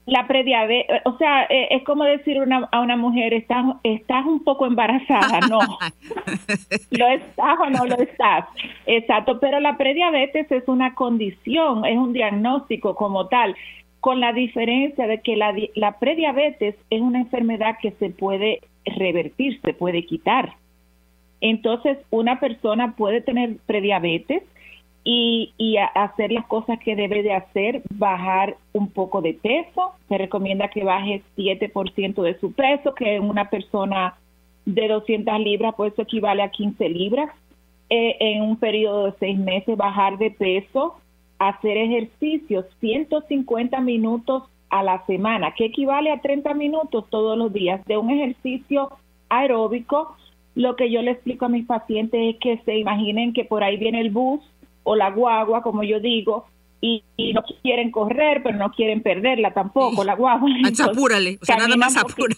La 0.06 0.26
prediabetes, 0.28 1.00
o 1.04 1.16
sea, 1.18 1.44
eh, 1.44 1.68
es 1.70 1.82
como 1.82 2.04
decir 2.04 2.40
una, 2.40 2.68
a 2.70 2.80
una 2.80 2.96
mujer, 2.96 3.34
estás, 3.34 3.64
estás 3.82 4.24
un 4.24 4.44
poco 4.44 4.66
embarazada, 4.66 5.40
no. 5.48 5.58
lo 6.90 7.08
estás 7.08 7.58
o 7.58 7.70
no 7.70 7.86
lo 7.86 7.96
estás. 7.96 8.46
Exacto, 8.86 9.40
pero 9.40 9.58
la 9.60 9.76
prediabetes 9.76 10.50
es 10.52 10.68
una 10.68 10.94
condición, 10.94 11.84
es 11.84 11.96
un 11.96 12.12
diagnóstico 12.12 12.94
como 12.94 13.26
tal, 13.26 13.56
con 14.06 14.20
la 14.20 14.32
diferencia 14.32 15.08
de 15.08 15.20
que 15.20 15.34
la, 15.34 15.52
la 15.74 15.98
prediabetes 15.98 16.76
es 16.90 17.00
una 17.00 17.18
enfermedad 17.18 17.76
que 17.82 17.90
se 17.98 18.10
puede 18.10 18.60
revertir, 18.84 19.60
se 19.62 19.74
puede 19.74 20.06
quitar. 20.06 20.52
Entonces, 21.40 21.98
una 22.10 22.38
persona 22.38 22.94
puede 22.94 23.20
tener 23.20 23.56
prediabetes, 23.66 24.44
y, 25.02 25.54
y 25.58 25.76
hacer 25.76 26.30
las 26.30 26.46
cosas 26.46 26.78
que 26.78 26.94
debe 26.94 27.24
de 27.24 27.32
hacer, 27.32 27.82
bajar 27.90 28.56
un 28.72 28.90
poco 28.90 29.22
de 29.22 29.34
peso. 29.34 29.94
Se 30.08 30.18
recomienda 30.18 30.68
que 30.68 30.84
baje 30.84 31.22
7% 31.36 32.22
de 32.22 32.38
su 32.38 32.52
peso, 32.52 32.94
que 32.94 33.18
una 33.18 33.50
persona 33.50 34.14
de 34.66 34.86
200 34.86 35.40
libras, 35.40 35.74
pues 35.76 35.92
eso 35.92 36.02
equivale 36.02 36.42
a 36.42 36.50
15 36.50 36.88
libras. 36.90 37.30
Eh, 37.90 38.16
en 38.20 38.42
un 38.42 38.56
periodo 38.56 39.06
de 39.06 39.14
seis 39.18 39.36
meses, 39.36 39.76
bajar 39.76 40.16
de 40.18 40.30
peso, 40.30 40.94
hacer 41.38 41.76
ejercicios 41.76 42.66
150 42.80 43.80
minutos 43.80 44.44
a 44.70 44.82
la 44.82 45.04
semana, 45.06 45.54
que 45.56 45.66
equivale 45.66 46.10
a 46.10 46.20
30 46.20 46.54
minutos 46.54 47.04
todos 47.10 47.36
los 47.38 47.52
días 47.52 47.84
de 47.86 47.96
un 47.96 48.10
ejercicio 48.10 48.90
aeróbico. 49.28 50.16
Lo 50.54 50.76
que 50.76 50.90
yo 50.90 51.02
le 51.02 51.12
explico 51.12 51.46
a 51.46 51.48
mis 51.48 51.66
pacientes 51.66 52.34
es 52.34 52.40
que 52.40 52.62
se 52.64 52.78
imaginen 52.78 53.32
que 53.32 53.44
por 53.44 53.62
ahí 53.62 53.76
viene 53.76 54.00
el 54.00 54.10
bus 54.10 54.40
o 54.82 54.96
la 54.96 55.10
guagua, 55.10 55.62
como 55.62 55.82
yo 55.82 56.00
digo, 56.00 56.46
y, 56.80 57.02
no 57.34 57.42
quieren 57.62 57.90
correr, 57.90 58.42
pero 58.42 58.56
no 58.56 58.70
quieren 58.70 59.02
perderla 59.02 59.52
tampoco, 59.52 60.04
la 60.04 60.14
guagua. 60.14 60.50
apúrale, 60.84 61.38
o 61.40 61.44
sea, 61.44 61.56
nada 61.56 61.76
más 61.76 61.96
apúrale. 61.96 62.36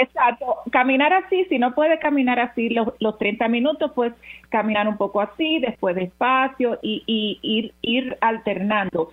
Exacto, 0.00 0.56
caminar 0.70 1.12
así, 1.12 1.44
si 1.50 1.58
no 1.58 1.74
puede 1.74 1.98
caminar 1.98 2.40
así 2.40 2.70
los, 2.70 2.88
los 3.00 3.18
30 3.18 3.48
minutos, 3.48 3.92
pues 3.94 4.14
caminar 4.48 4.88
un 4.88 4.96
poco 4.96 5.20
así, 5.20 5.58
después 5.58 5.94
despacio 5.94 6.78
y, 6.80 7.02
y 7.06 7.38
ir, 7.42 7.74
ir 7.82 8.16
alternando. 8.22 9.10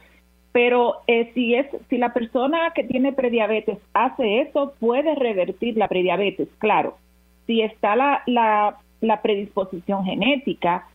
Pero 0.53 1.01
eh, 1.07 1.29
si 1.33 1.55
es 1.55 1.67
si 1.89 1.97
la 1.97 2.13
persona 2.13 2.71
que 2.73 2.85
tiene 2.85 3.11
prediabetes 3.11 3.79
hace 3.93 4.39
eso, 4.39 4.75
puede 4.79 5.13
revertir 5.15 5.75
la 5.75 5.89
prediabetes, 5.89 6.47
claro. 6.57 6.97
Si 7.47 7.61
está 7.61 7.97
la, 7.97 8.23
la, 8.25 8.77
la 9.01 9.21
predisposición 9.21 10.05
genética, 10.05 10.87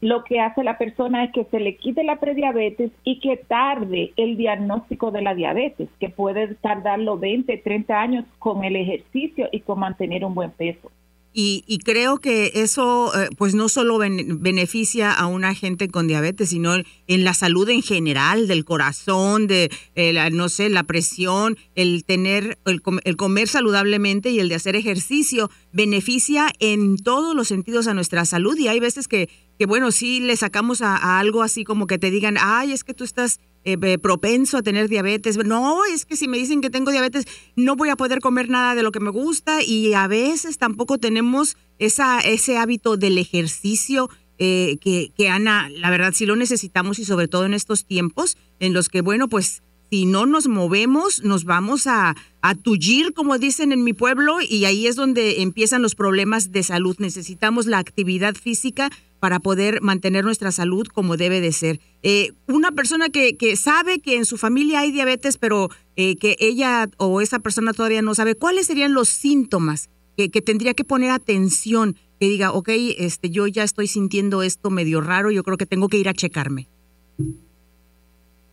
lo 0.00 0.24
que 0.24 0.40
hace 0.40 0.64
la 0.64 0.78
persona 0.78 1.24
es 1.24 1.32
que 1.32 1.44
se 1.44 1.60
le 1.60 1.76
quite 1.76 2.02
la 2.04 2.16
prediabetes 2.16 2.90
y 3.04 3.20
que 3.20 3.36
tarde 3.36 4.12
el 4.16 4.36
diagnóstico 4.36 5.10
de 5.10 5.22
la 5.22 5.34
diabetes, 5.34 5.88
que 5.98 6.08
puede 6.08 6.54
tardarlo 6.56 7.18
20, 7.18 7.56
30 7.58 8.00
años 8.00 8.24
con 8.38 8.64
el 8.64 8.76
ejercicio 8.76 9.48
y 9.52 9.60
con 9.60 9.80
mantener 9.80 10.24
un 10.24 10.34
buen 10.34 10.50
peso. 10.52 10.90
Y, 11.32 11.78
creo 11.84 12.18
que 12.18 12.50
eso 12.54 13.12
eh, 13.16 13.28
pues 13.38 13.54
no 13.54 13.68
solo 13.68 13.98
beneficia 13.98 15.12
a 15.12 15.28
una 15.28 15.54
gente 15.54 15.86
con 15.86 16.08
diabetes, 16.08 16.48
sino 16.48 16.74
en 16.74 17.24
la 17.24 17.34
salud 17.34 17.68
en 17.68 17.82
general, 17.82 18.48
del 18.48 18.64
corazón, 18.64 19.46
de 19.46 19.70
eh, 19.94 20.12
la, 20.12 20.28
no 20.30 20.48
sé, 20.48 20.68
la 20.70 20.82
presión, 20.82 21.56
el 21.76 22.04
tener, 22.04 22.58
el, 22.66 22.82
el, 23.04 23.16
comer 23.16 23.46
saludablemente 23.46 24.30
y 24.30 24.40
el 24.40 24.48
de 24.48 24.56
hacer 24.56 24.74
ejercicio, 24.74 25.50
beneficia 25.72 26.50
en 26.58 26.96
todos 26.96 27.36
los 27.36 27.46
sentidos 27.46 27.86
a 27.86 27.94
nuestra 27.94 28.24
salud. 28.24 28.58
Y 28.58 28.66
hay 28.66 28.80
veces 28.80 29.06
que 29.06 29.28
que 29.60 29.66
bueno, 29.66 29.92
sí 29.92 30.20
le 30.20 30.38
sacamos 30.38 30.80
a, 30.80 31.18
algo 31.18 31.42
así 31.42 31.64
como 31.64 31.86
que 31.86 31.98
te 31.98 32.10
digan, 32.10 32.38
ay, 32.40 32.72
es 32.72 32.82
que 32.82 32.94
tú 32.94 33.04
estás 33.04 33.40
eh, 33.64 33.98
propenso 33.98 34.56
a 34.56 34.62
tener 34.62 34.88
diabetes. 34.88 35.36
No, 35.36 35.84
es 35.84 36.06
que 36.06 36.16
si 36.16 36.28
me 36.28 36.38
dicen 36.38 36.62
que 36.62 36.70
tengo 36.70 36.90
diabetes, 36.90 37.26
no 37.56 37.76
voy 37.76 37.90
a 37.90 37.96
poder 37.96 38.20
comer 38.20 38.48
nada 38.48 38.74
de 38.74 38.82
lo 38.82 38.90
que 38.90 39.00
me 39.00 39.10
gusta 39.10 39.62
y 39.62 39.92
a 39.92 40.06
veces 40.06 40.56
tampoco 40.56 40.96
tenemos 40.96 41.58
esa, 41.78 42.20
ese 42.20 42.56
hábito 42.56 42.96
del 42.96 43.18
ejercicio. 43.18 44.08
Eh, 44.38 44.78
que, 44.80 45.12
que 45.14 45.28
Ana, 45.28 45.68
la 45.68 45.90
verdad 45.90 46.14
sí 46.14 46.24
lo 46.24 46.36
necesitamos 46.36 46.98
y 46.98 47.04
sobre 47.04 47.28
todo 47.28 47.44
en 47.44 47.52
estos 47.52 47.84
tiempos 47.84 48.38
en 48.60 48.72
los 48.72 48.88
que, 48.88 49.02
bueno, 49.02 49.28
pues 49.28 49.62
si 49.90 50.06
no 50.06 50.24
nos 50.24 50.46
movemos, 50.46 51.24
nos 51.24 51.44
vamos 51.44 51.86
a, 51.88 52.16
a 52.42 52.54
tullir, 52.54 53.12
como 53.12 53.38
dicen 53.38 53.72
en 53.72 53.82
mi 53.82 53.92
pueblo, 53.92 54.38
y 54.40 54.64
ahí 54.64 54.86
es 54.86 54.94
donde 54.94 55.42
empiezan 55.42 55.82
los 55.82 55.96
problemas 55.96 56.52
de 56.52 56.62
salud. 56.62 56.96
Necesitamos 56.98 57.66
la 57.66 57.78
actividad 57.78 58.34
física 58.36 58.90
para 59.20 59.38
poder 59.40 59.82
mantener 59.82 60.24
nuestra 60.24 60.50
salud 60.52 60.86
como 60.86 61.16
debe 61.16 61.40
de 61.40 61.52
ser. 61.52 61.80
Eh, 62.02 62.32
una 62.46 62.72
persona 62.72 63.10
que, 63.10 63.36
que, 63.36 63.56
sabe 63.56 64.00
que 64.00 64.16
en 64.16 64.24
su 64.24 64.38
familia 64.38 64.80
hay 64.80 64.92
diabetes, 64.92 65.36
pero 65.36 65.70
eh, 65.96 66.16
que 66.16 66.36
ella 66.40 66.88
o 66.96 67.20
esa 67.20 67.40
persona 67.40 67.72
todavía 67.72 68.00
no 68.00 68.14
sabe, 68.14 68.34
¿cuáles 68.34 68.66
serían 68.66 68.94
los 68.94 69.08
síntomas 69.08 69.90
que, 70.16 70.30
que, 70.30 70.40
tendría 70.40 70.74
que 70.74 70.84
poner 70.84 71.10
atención? 71.10 71.96
Que 72.18 72.28
diga, 72.28 72.52
ok, 72.52 72.68
este, 72.98 73.30
yo 73.30 73.46
ya 73.46 73.64
estoy 73.64 73.86
sintiendo 73.86 74.42
esto 74.42 74.70
medio 74.70 75.00
raro, 75.00 75.30
yo 75.30 75.42
creo 75.42 75.58
que 75.58 75.66
tengo 75.66 75.88
que 75.88 75.98
ir 75.98 76.08
a 76.08 76.14
checarme. 76.14 76.68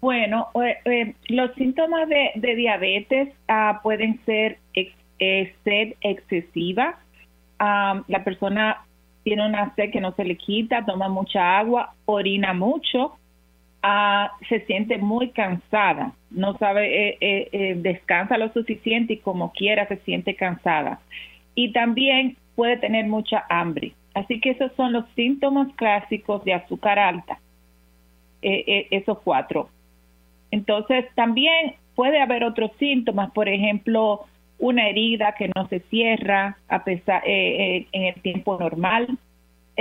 Bueno, 0.07 0.47
eh, 0.85 1.15
los 1.27 1.53
síntomas 1.55 2.07
de, 2.07 2.55
diabetes 2.55 3.27
ah, 3.49 3.81
pueden 3.83 4.23
ser 4.23 4.57
sed 5.19 5.95
excesiva, 5.99 6.97
ah, 7.59 8.01
la 8.07 8.23
persona 8.23 8.85
tiene 9.23 9.45
una 9.45 9.75
sed 9.75 9.91
que 9.91 9.99
no 9.99 10.13
se 10.13 10.23
le 10.23 10.37
quita, 10.37 10.85
toma 10.85 11.09
mucha 11.09 11.59
agua, 11.59 11.93
orina 12.05 12.53
mucho, 12.53 13.17
ah, 13.83 14.31
se 14.47 14.61
siente 14.61 14.97
muy 14.97 15.31
cansada, 15.31 16.13
no 16.31 16.57
sabe, 16.57 17.09
eh, 17.09 17.17
eh, 17.19 17.49
eh, 17.51 17.75
descansa 17.75 18.37
lo 18.37 18.47
suficiente 18.53 19.11
y 19.11 19.17
como 19.17 19.51
quiera 19.51 19.89
se 19.89 19.97
siente 19.97 20.37
cansada. 20.37 21.01
Y 21.53 21.73
también 21.73 22.37
puede 22.55 22.77
tener 22.77 23.07
mucha 23.07 23.43
hambre. 23.49 23.91
Así 24.13 24.39
que 24.39 24.51
esos 24.51 24.71
son 24.77 24.93
los 24.93 25.03
síntomas 25.17 25.67
clásicos 25.75 26.45
de 26.45 26.53
azúcar 26.53 26.97
alta, 26.97 27.39
esos 28.41 29.19
cuatro. 29.19 29.67
Entonces 30.51 31.05
también 31.15 31.75
puede 31.95 32.21
haber 32.21 32.43
otros 32.43 32.71
síntomas, 32.79 33.31
por 33.31 33.49
ejemplo, 33.49 34.25
una 34.59 34.89
herida 34.89 35.35
que 35.37 35.51
no 35.55 35.67
se 35.67 35.81
cierra 35.89 36.57
a 36.67 36.83
pesar 36.83 37.23
eh, 37.25 37.77
eh, 37.77 37.87
en 37.91 38.03
el 38.03 38.21
tiempo 38.21 38.57
normal. 38.59 39.17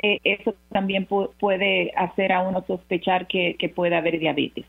Eh, 0.02 0.20
eso 0.24 0.54
también 0.70 1.06
puede 1.06 1.92
hacer 1.96 2.32
a 2.32 2.42
uno 2.42 2.64
sospechar 2.66 3.26
que, 3.26 3.56
que 3.58 3.68
puede 3.68 3.96
haber 3.96 4.18
diabetes. 4.18 4.66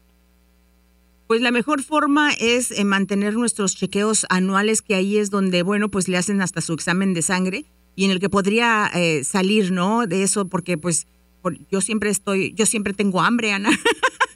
Pues 1.28 1.42
la 1.42 1.52
mejor 1.52 1.84
forma 1.84 2.32
es 2.40 2.84
mantener 2.86 3.34
nuestros 3.34 3.76
chequeos 3.76 4.26
anuales, 4.30 4.82
que 4.82 4.96
ahí 4.96 5.18
es 5.18 5.30
donde, 5.30 5.62
bueno, 5.64 5.90
pues 5.90 6.08
le 6.08 6.16
hacen 6.16 6.42
hasta 6.42 6.62
su 6.62 6.74
examen 6.74 7.14
de 7.14 7.22
sangre 7.22 7.66
y 7.98 8.06
en 8.06 8.12
el 8.12 8.22
que 8.22 8.30
podría 8.30 8.90
salir, 9.24 9.74
¿no? 9.74 10.08
De 10.08 10.24
eso, 10.24 10.48
porque 10.48 10.78
pues 10.78 11.06
yo 11.70 11.82
siempre 11.82 12.10
estoy, 12.10 12.54
yo 12.54 12.66
siempre 12.66 12.94
tengo 12.94 13.20
hambre, 13.20 13.52
Ana. 13.52 13.72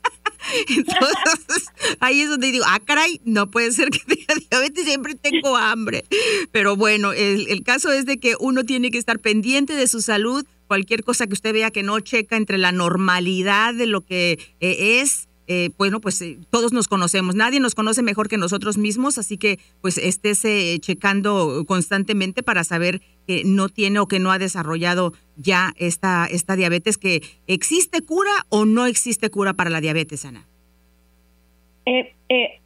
Entonces, 0.69 1.67
ahí 1.99 2.21
es 2.21 2.29
donde 2.29 2.51
digo, 2.51 2.65
ah, 2.67 2.79
caray, 2.83 3.21
no 3.23 3.49
puede 3.49 3.71
ser 3.71 3.89
que 3.89 3.99
tenga 3.99 4.35
diabetes, 4.49 4.85
siempre 4.85 5.15
tengo 5.15 5.55
hambre. 5.55 6.05
Pero 6.51 6.75
bueno, 6.75 7.13
el, 7.13 7.63
caso 7.63 7.91
es 7.91 8.05
de 8.05 8.19
que 8.19 8.35
uno 8.39 8.63
tiene 8.63 8.91
que 8.91 8.97
estar 8.97 9.19
pendiente 9.19 9.73
de 9.73 9.87
su 9.87 10.01
salud, 10.01 10.45
cualquier 10.67 11.03
cosa 11.03 11.27
que 11.27 11.33
usted 11.33 11.53
vea 11.53 11.71
que 11.71 11.83
no 11.83 11.99
checa 11.99 12.37
entre 12.37 12.57
la 12.57 12.71
normalidad 12.71 13.73
de 13.73 13.85
lo 13.85 14.01
que 14.01 14.39
eh, 14.59 14.99
es. 15.01 15.27
Eh, 15.53 15.71
bueno, 15.77 15.99
pues 15.99 16.21
eh, 16.21 16.37
todos 16.49 16.71
nos 16.71 16.87
conocemos, 16.87 17.35
nadie 17.35 17.59
nos 17.59 17.75
conoce 17.75 18.01
mejor 18.03 18.29
que 18.29 18.37
nosotros 18.37 18.77
mismos, 18.77 19.17
así 19.17 19.37
que 19.37 19.59
pues 19.81 19.97
estés 19.97 20.43
checando 20.79 21.65
constantemente 21.67 22.41
para 22.41 22.63
saber 22.63 23.01
que 23.27 23.43
no 23.43 23.67
tiene 23.67 23.99
o 23.99 24.07
que 24.07 24.19
no 24.19 24.31
ha 24.31 24.39
desarrollado 24.39 25.11
ya 25.35 25.73
esta, 25.75 26.25
esta 26.25 26.55
diabetes, 26.55 26.97
que 26.97 27.21
existe 27.47 27.99
cura 28.01 28.31
o 28.47 28.63
no 28.63 28.85
existe 28.85 29.29
cura 29.29 29.53
para 29.53 29.69
la 29.69 29.81
diabetes, 29.81 30.23
Ana. 30.23 30.47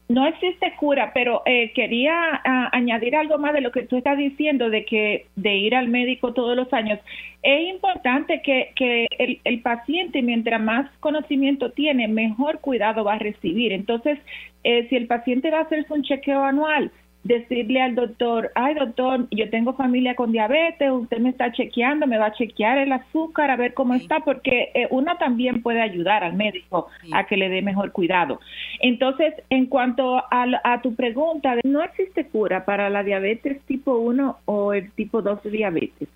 Eh, 0.08 0.12
eh, 0.12 0.14
no 0.14 0.28
existe 0.28 0.74
cura, 0.78 1.12
pero 1.14 1.42
eh, 1.46 1.72
quería 1.74 2.42
ah, 2.44 2.70
añadir 2.72 3.16
algo 3.16 3.38
más 3.38 3.54
de 3.54 3.62
lo 3.62 3.72
que 3.72 3.84
tú 3.84 3.98
estás 3.98 4.18
diciendo, 4.18 4.70
de 4.70 4.86
que 4.86 5.28
de 5.36 5.56
ir 5.56 5.76
al 5.76 5.88
médico 5.88 6.34
todos 6.34 6.56
los 6.56 6.72
años. 6.74 7.00
Es 7.44 7.68
importante 7.70 8.42
que, 8.42 8.72
que 8.76 9.08
el, 9.18 9.40
el 9.44 9.62
paciente, 9.62 10.22
mientras 10.22 10.62
más 10.62 10.90
conocimiento 11.00 11.72
tiene, 11.72 12.08
mejor 12.08 12.60
cuidado 12.60 13.04
va 13.04 13.14
a 13.14 13.20
recibir. 13.20 13.72
Entonces, 13.72 14.18
si 14.64 14.96
el 14.96 15.06
paciente 15.06 15.52
va 15.52 15.60
a 15.60 15.62
hacerse 15.62 15.94
un 15.94 16.02
chequeo 16.02 16.44
anual, 16.44 16.92
decirle 17.26 17.82
al 17.82 17.96
doctor, 17.96 18.52
ay 18.54 18.76
doctor, 18.76 19.28
yo 19.32 19.50
tengo 19.50 19.74
familia 19.74 20.16
con 20.16 20.32
diabetes, 20.32 20.92
usted 20.92 21.18
me 21.18 21.30
está 21.30 21.52
chequeando, 21.52 22.06
me 22.06 22.20
va 22.20 22.28
a 22.28 22.34
chequear 22.34 22.78
el 22.78 22.92
azúcar, 22.92 23.50
a 23.50 23.56
ver 23.56 23.74
cómo 23.74 23.96
está, 23.96 24.20
porque 24.20 24.70
eh, 24.76 24.88
uno 24.92 25.18
también 25.18 25.64
puede 25.64 25.82
ayudar 25.82 26.24
al 26.24 26.36
médico 26.36 26.88
a 27.12 27.26
que 27.26 27.36
le 27.36 27.50
dé 27.50 27.64
mejor 27.64 27.92
cuidado. 27.92 28.40
Entonces, 28.80 29.34
en 29.50 29.66
cuanto 29.66 30.24
a, 30.30 30.82
tu 30.84 30.94
pregunta, 30.94 31.56
no 31.64 31.82
existe 31.82 32.28
cura 32.28 32.64
para 32.64 32.92
la 32.92 33.04
diabetes 33.04 33.60
tipo 33.62 33.98
1 33.98 34.38
o 34.46 34.74
el 34.74 34.92
tipo 34.92 35.24
2 35.24 35.42
de 35.44 35.50
diabetes, 35.50 36.08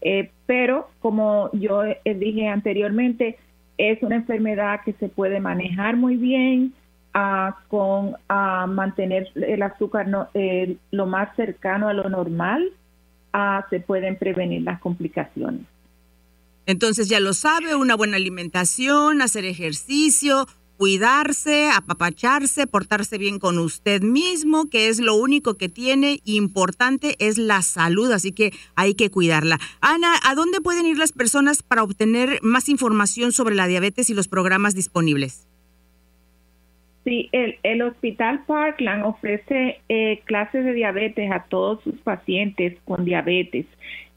eh, 0.00 0.30
pero 0.46 0.88
como 1.00 1.50
yo 1.52 1.82
dije 2.02 2.48
anteriormente, 2.48 3.36
es 3.76 4.02
una 4.02 4.16
enfermedad 4.16 4.80
que 4.86 4.94
se 4.94 5.10
puede 5.10 5.38
manejar 5.38 5.96
muy 5.96 6.16
bien, 6.16 6.72
con 7.68 8.16
mantener 8.28 9.28
el 9.34 9.62
azúcar 9.62 10.06
no, 10.08 10.28
lo 10.90 11.06
más 11.06 11.34
cercano 11.36 11.88
a 11.88 11.94
lo 11.94 12.08
normal, 12.08 12.70
se 13.70 13.80
pueden 13.80 14.16
prevenir 14.16 14.62
las 14.62 14.80
complicaciones. 14.80 15.62
Entonces 16.66 17.08
ya 17.08 17.20
lo 17.20 17.32
sabe, 17.32 17.76
una 17.76 17.94
buena 17.94 18.16
alimentación, 18.16 19.22
hacer 19.22 19.44
ejercicio, 19.44 20.46
cuidarse, 20.76 21.70
apapacharse, 21.70 22.66
portarse 22.66 23.18
bien 23.18 23.38
con 23.38 23.58
usted 23.58 24.02
mismo, 24.02 24.68
que 24.68 24.88
es 24.88 24.98
lo 24.98 25.14
único 25.14 25.54
que 25.54 25.68
tiene 25.68 26.20
importante 26.24 27.16
es 27.18 27.38
la 27.38 27.62
salud, 27.62 28.10
así 28.10 28.32
que 28.32 28.52
hay 28.74 28.94
que 28.94 29.10
cuidarla. 29.10 29.58
Ana, 29.80 30.16
¿a 30.24 30.34
dónde 30.34 30.60
pueden 30.60 30.86
ir 30.86 30.98
las 30.98 31.12
personas 31.12 31.62
para 31.62 31.82
obtener 31.82 32.40
más 32.42 32.68
información 32.68 33.32
sobre 33.32 33.54
la 33.54 33.68
diabetes 33.68 34.10
y 34.10 34.14
los 34.14 34.28
programas 34.28 34.74
disponibles? 34.74 35.46
Sí, 37.06 37.30
el, 37.30 37.82
Hospital 37.82 38.42
Parkland 38.48 39.04
ofrece 39.04 39.78
eh, 39.88 40.22
clases 40.24 40.64
de 40.64 40.72
diabetes 40.72 41.30
a 41.30 41.44
todos 41.44 41.80
sus 41.84 41.94
pacientes 42.00 42.76
con 42.84 43.04
diabetes. 43.04 43.64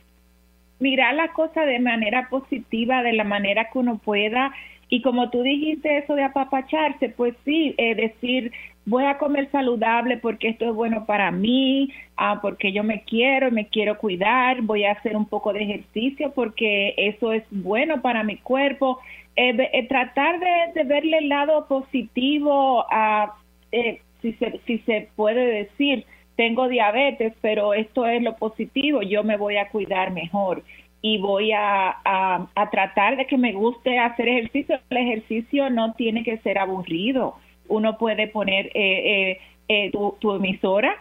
mirar 0.78 1.14
la 1.14 1.32
cosa 1.32 1.62
de 1.62 1.80
manera 1.80 2.28
positiva, 2.28 3.02
de 3.02 3.14
la 3.14 3.25
manera 3.25 3.70
que 3.72 3.78
uno 3.78 3.98
pueda, 3.98 4.52
y 4.88 5.02
como 5.02 5.30
tú 5.30 5.42
dijiste 5.42 5.98
eso 5.98 6.14
de 6.14 6.22
apapacharse, 6.22 7.08
pues 7.08 7.34
sí, 7.44 7.75
eh, 7.76 7.94
decir, 7.94 8.52
voy 8.86 9.04
a 9.04 9.18
comer 9.18 9.50
saludable 9.50 10.16
porque 10.16 10.48
esto 10.48 10.64
es 10.64 10.74
bueno 10.74 11.04
para 11.04 11.30
mí, 11.32 11.92
ah, 12.16 12.38
porque 12.40 12.72
yo 12.72 12.84
me 12.84 13.02
quiero, 13.02 13.50
me 13.50 13.66
quiero 13.66 13.98
cuidar, 13.98 14.62
voy 14.62 14.84
a 14.84 14.92
hacer 14.92 15.16
un 15.16 15.26
poco 15.26 15.52
de 15.52 15.64
ejercicio 15.64 16.32
porque 16.34 16.94
eso 16.96 17.32
es 17.32 17.42
bueno 17.50 18.00
para 18.00 18.22
mi 18.22 18.36
cuerpo. 18.38 19.00
Eh, 19.34 19.54
eh, 19.72 19.86
tratar 19.88 20.38
de, 20.40 20.84
verle 20.84 21.18
el 21.18 21.28
lado 21.28 21.66
positivo 21.66 22.86
a, 22.88 23.34
eh, 23.72 24.00
si, 24.22 24.32
se, 24.34 24.60
si 24.66 24.78
se 24.78 25.08
puede 25.16 25.44
decir, 25.46 26.06
tengo 26.36 26.68
diabetes, 26.68 27.34
pero 27.40 27.75
esto 27.75 28.06
es 28.06 28.22
lo 28.22 28.36
positivo, 28.36 29.02
yo 29.02 29.25
me 29.25 29.36
voy 29.36 29.56
a 29.56 29.68
cuidar 29.68 30.12
mejor 30.12 30.62
y 31.02 31.18
voy 31.18 31.52
a, 31.52 31.96
a, 32.04 32.46
a 32.54 32.70
tratar 32.70 33.16
de 33.16 33.26
que 33.26 33.36
me 33.36 33.52
guste 33.52 33.99
hacer 33.99 34.28
ejercicio. 34.28 34.78
El 34.90 34.96
ejercicio 34.96 35.70
no 35.70 35.94
tiene 35.94 36.22
que 36.22 36.38
ser 36.38 36.58
aburrido 36.58 37.36
uno 37.68 37.98
puede 37.98 38.28
poner 38.28 38.66
eh, 38.68 38.72
eh, 38.74 39.40
eh 39.68 39.90
tu, 39.90 40.34
emisora 40.34 40.96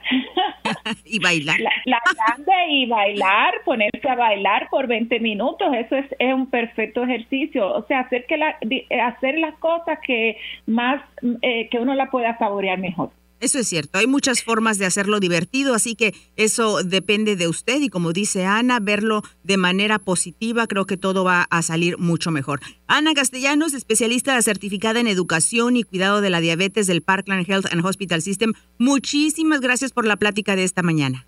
y 1.05 1.19
bailar. 1.19 1.59
La, 1.85 1.99
grande 2.15 2.53
y 2.69 2.85
bailar, 2.87 3.53
ponerse 3.63 4.09
a 4.09 4.15
bailar 4.15 4.69
por 4.69 4.87
20 4.87 5.19
minutos, 5.19 5.73
eso 5.73 5.95
es, 5.95 6.05
es 6.19 6.33
un 6.33 6.47
perfecto 6.47 7.03
ejercicio. 7.03 7.73
O 7.73 7.85
sea, 7.87 8.01
hacer, 8.01 8.25
que 8.25 8.37
la, 8.37 8.57
hacer 9.03 9.37
las 9.37 9.55
cosas 9.55 9.99
que 10.05 10.37
más, 10.65 11.01
eh, 11.41 11.69
que 11.69 11.79
uno 11.79 11.93
la 11.93 12.09
pueda 12.09 12.37
saborear 12.37 12.79
mejor. 12.79 13.11
Eso 13.45 13.59
es 13.59 13.67
cierto, 13.67 13.99
hay 13.99 14.07
muchas 14.07 14.43
formas 14.43 14.79
de 14.79 14.87
hacerlo 14.87 15.19
divertido, 15.19 15.75
así 15.75 15.95
que 15.95 16.13
eso 16.35 16.81
depende 16.83 17.35
de 17.35 17.47
usted 17.47 17.79
y 17.79 17.89
como 17.89 18.11
dice 18.11 18.43
Ana, 18.43 18.79
verlo 18.81 19.21
de 19.43 19.57
manera 19.57 19.99
positiva, 19.99 20.65
creo 20.65 20.85
que 20.85 20.97
todo 20.97 21.23
va 21.23 21.45
a 21.51 21.61
salir 21.61 21.99
mucho 21.99 22.31
mejor. 22.31 22.61
Ana 22.87 23.13
Castellanos, 23.13 23.75
especialista 23.75 24.41
certificada 24.41 24.99
en 24.99 25.05
educación 25.05 25.77
y 25.77 25.83
cuidado 25.83 26.21
de 26.21 26.31
la 26.31 26.39
diabetes 26.39 26.87
del 26.87 27.03
Parkland 27.03 27.47
Health 27.47 27.67
and 27.71 27.85
Hospital 27.85 28.23
System, 28.23 28.53
muchísimas 28.79 29.61
gracias 29.61 29.93
por 29.93 30.07
la 30.07 30.15
plática 30.15 30.55
de 30.55 30.63
esta 30.63 30.81
mañana. 30.81 31.27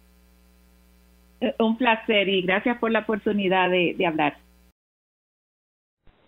Eh, 1.39 1.53
un 1.59 1.77
placer 1.77 2.27
y 2.29 2.41
gracias 2.41 2.79
por 2.79 2.89
la 2.89 3.01
oportunidad 3.01 3.69
de, 3.69 3.93
de 3.95 4.07
hablar. 4.07 4.39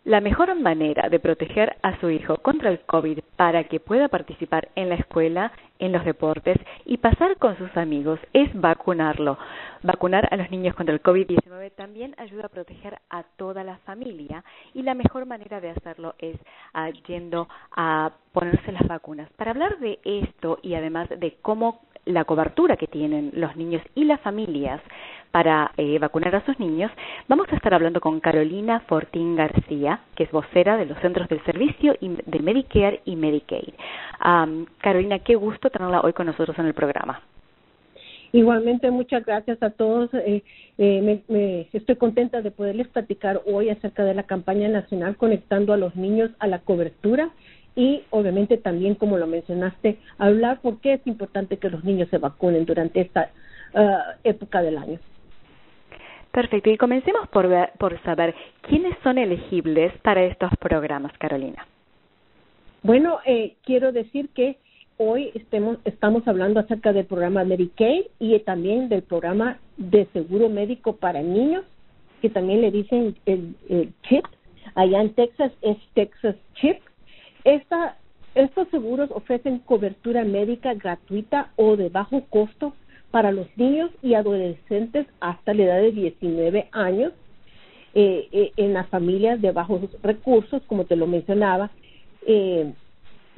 La 0.05 0.21
mejor 0.21 0.53
manera 0.59 1.09
de 1.09 1.19
proteger 1.19 1.77
a 1.81 1.99
su 1.99 2.11
hijo 2.11 2.37
contra 2.37 2.69
el 2.69 2.79
COVID 2.81 3.21
para 3.35 3.63
que 3.63 3.79
pueda 3.79 4.07
participar 4.07 4.69
en 4.75 4.89
la 4.89 4.95
escuela, 4.95 5.51
en 5.79 5.91
los 5.93 6.05
deportes 6.05 6.57
y 6.85 6.97
pasar 6.97 7.37
con 7.37 7.57
sus 7.57 7.75
amigos 7.75 8.19
es 8.33 8.49
vacunarlo. 8.53 9.37
Vacunar 9.81 10.27
a 10.31 10.37
los 10.37 10.51
niños 10.51 10.75
contra 10.75 10.93
el 10.93 11.01
COVID-19 11.01 11.71
también 11.75 12.13
ayuda 12.17 12.45
a 12.45 12.49
proteger 12.49 12.99
a 13.09 13.23
toda 13.37 13.63
la 13.63 13.77
familia 13.79 14.43
y 14.73 14.83
la 14.83 14.93
mejor 14.93 15.25
manera 15.25 15.61
de 15.61 15.71
hacerlo 15.71 16.15
es 16.19 16.35
uh, 16.75 16.91
yendo 17.07 17.47
a 17.75 18.11
ponerse 18.33 18.71
las 18.71 18.87
vacunas. 18.87 19.29
Para 19.37 19.51
hablar 19.51 19.79
de 19.79 19.99
esto 20.03 20.59
y 20.61 20.75
además 20.75 21.09
de 21.09 21.37
cómo 21.41 21.81
la 22.05 22.25
cobertura 22.25 22.75
que 22.75 22.87
tienen 22.87 23.31
los 23.33 23.55
niños 23.55 23.81
y 23.95 24.03
las 24.05 24.19
familias 24.21 24.81
para 25.31 25.71
eh, 25.77 25.99
vacunar 25.99 26.35
a 26.35 26.45
sus 26.45 26.59
niños, 26.59 26.91
vamos 27.27 27.47
a 27.51 27.55
estar 27.55 27.73
hablando 27.73 28.01
con 28.01 28.19
Carolina 28.19 28.81
Fortín 28.81 29.35
García, 29.35 30.01
que 30.15 30.23
es 30.23 30.31
vocera 30.31 30.77
de 30.77 30.85
los 30.85 30.97
Centros 30.99 31.29
del 31.29 31.43
Servicio 31.43 31.95
de 32.01 32.39
Medicare 32.39 33.01
y 33.05 33.15
Medicaid. 33.15 33.73
Carolina, 34.79 35.19
qué 35.19 35.35
gusto 35.35 35.69
tenerla 35.69 36.01
hoy 36.01 36.13
con 36.13 36.25
nosotros 36.25 36.57
en 36.59 36.65
el 36.65 36.73
programa. 36.73 37.21
Igualmente, 38.31 38.91
muchas 38.91 39.25
gracias 39.25 39.61
a 39.63 39.71
todos. 39.71 40.13
Eh, 40.13 40.43
eh, 40.77 41.21
me, 41.27 41.67
estoy 41.73 41.95
contenta 41.95 42.41
de 42.41 42.51
poderles 42.51 42.87
platicar 42.87 43.41
hoy 43.45 43.69
acerca 43.69 44.03
de 44.03 44.13
la 44.13 44.23
campaña 44.23 44.67
nacional 44.67 45.15
conectando 45.17 45.73
a 45.73 45.77
los 45.77 45.95
niños 45.95 46.31
a 46.39 46.47
la 46.47 46.59
cobertura 46.59 47.31
y 47.75 48.03
obviamente 48.11 48.57
también, 48.57 48.95
como 48.95 49.17
lo 49.17 49.25
mencionaste, 49.25 49.97
hablar 50.17 50.59
por 50.61 50.79
qué 50.79 50.93
es 50.93 51.07
importante 51.07 51.57
que 51.57 51.69
los 51.69 51.83
niños 51.83 52.09
se 52.09 52.17
vacunen 52.17 52.65
durante 52.65 53.01
esta 53.01 53.29
uh, 53.73 54.17
época 54.23 54.61
del 54.61 54.77
año. 54.77 54.99
Perfecto, 56.31 56.69
y 56.69 56.77
comencemos 56.77 57.27
por, 57.29 57.49
por 57.77 57.99
saber 58.03 58.35
quiénes 58.61 58.95
son 59.03 59.17
elegibles 59.17 59.91
para 60.03 60.23
estos 60.23 60.51
programas, 60.59 61.11
Carolina. 61.17 61.65
Bueno, 62.83 63.19
eh, 63.25 63.55
quiero 63.65 63.91
decir 63.91 64.29
que 64.29 64.57
hoy 64.97 65.31
estemos, 65.33 65.77
estamos 65.85 66.27
hablando 66.27 66.59
acerca 66.59 66.93
del 66.93 67.05
programa 67.05 67.43
Medicaid 67.43 68.05
y 68.19 68.37
también 68.39 68.89
del 68.89 69.01
programa 69.01 69.57
de 69.77 70.05
seguro 70.13 70.49
médico 70.49 70.95
para 70.97 71.21
niños, 71.21 71.65
que 72.21 72.29
también 72.29 72.61
le 72.61 72.71
dicen 72.71 73.15
el, 73.25 73.55
CHIP. 74.03 74.25
Allá 74.75 75.01
en 75.01 75.13
Texas 75.13 75.51
es 75.61 75.77
Texas 75.93 76.35
CHIP. 76.55 76.77
Estos 77.43 78.67
seguros 78.69 79.09
ofrecen 79.11 79.59
cobertura 79.59 80.23
médica 80.23 80.73
gratuita 80.73 81.51
o 81.55 81.75
de 81.75 81.89
bajo 81.89 82.23
costo 82.29 82.73
para 83.11 83.31
los 83.31 83.47
niños 83.57 83.91
y 84.01 84.13
adolescentes 84.13 85.07
hasta 85.19 85.53
la 85.53 85.63
edad 85.63 85.81
de 85.81 85.91
19 85.91 86.69
años 86.71 87.13
eh, 87.95 88.27
eh, 88.31 88.51
en 88.57 88.73
las 88.73 88.87
familias 88.89 89.41
de 89.41 89.51
bajos 89.51 89.81
recursos, 90.03 90.61
como 90.67 90.85
te 90.85 90.95
lo 90.95 91.07
mencionaba, 91.07 91.71
eh, 92.27 92.71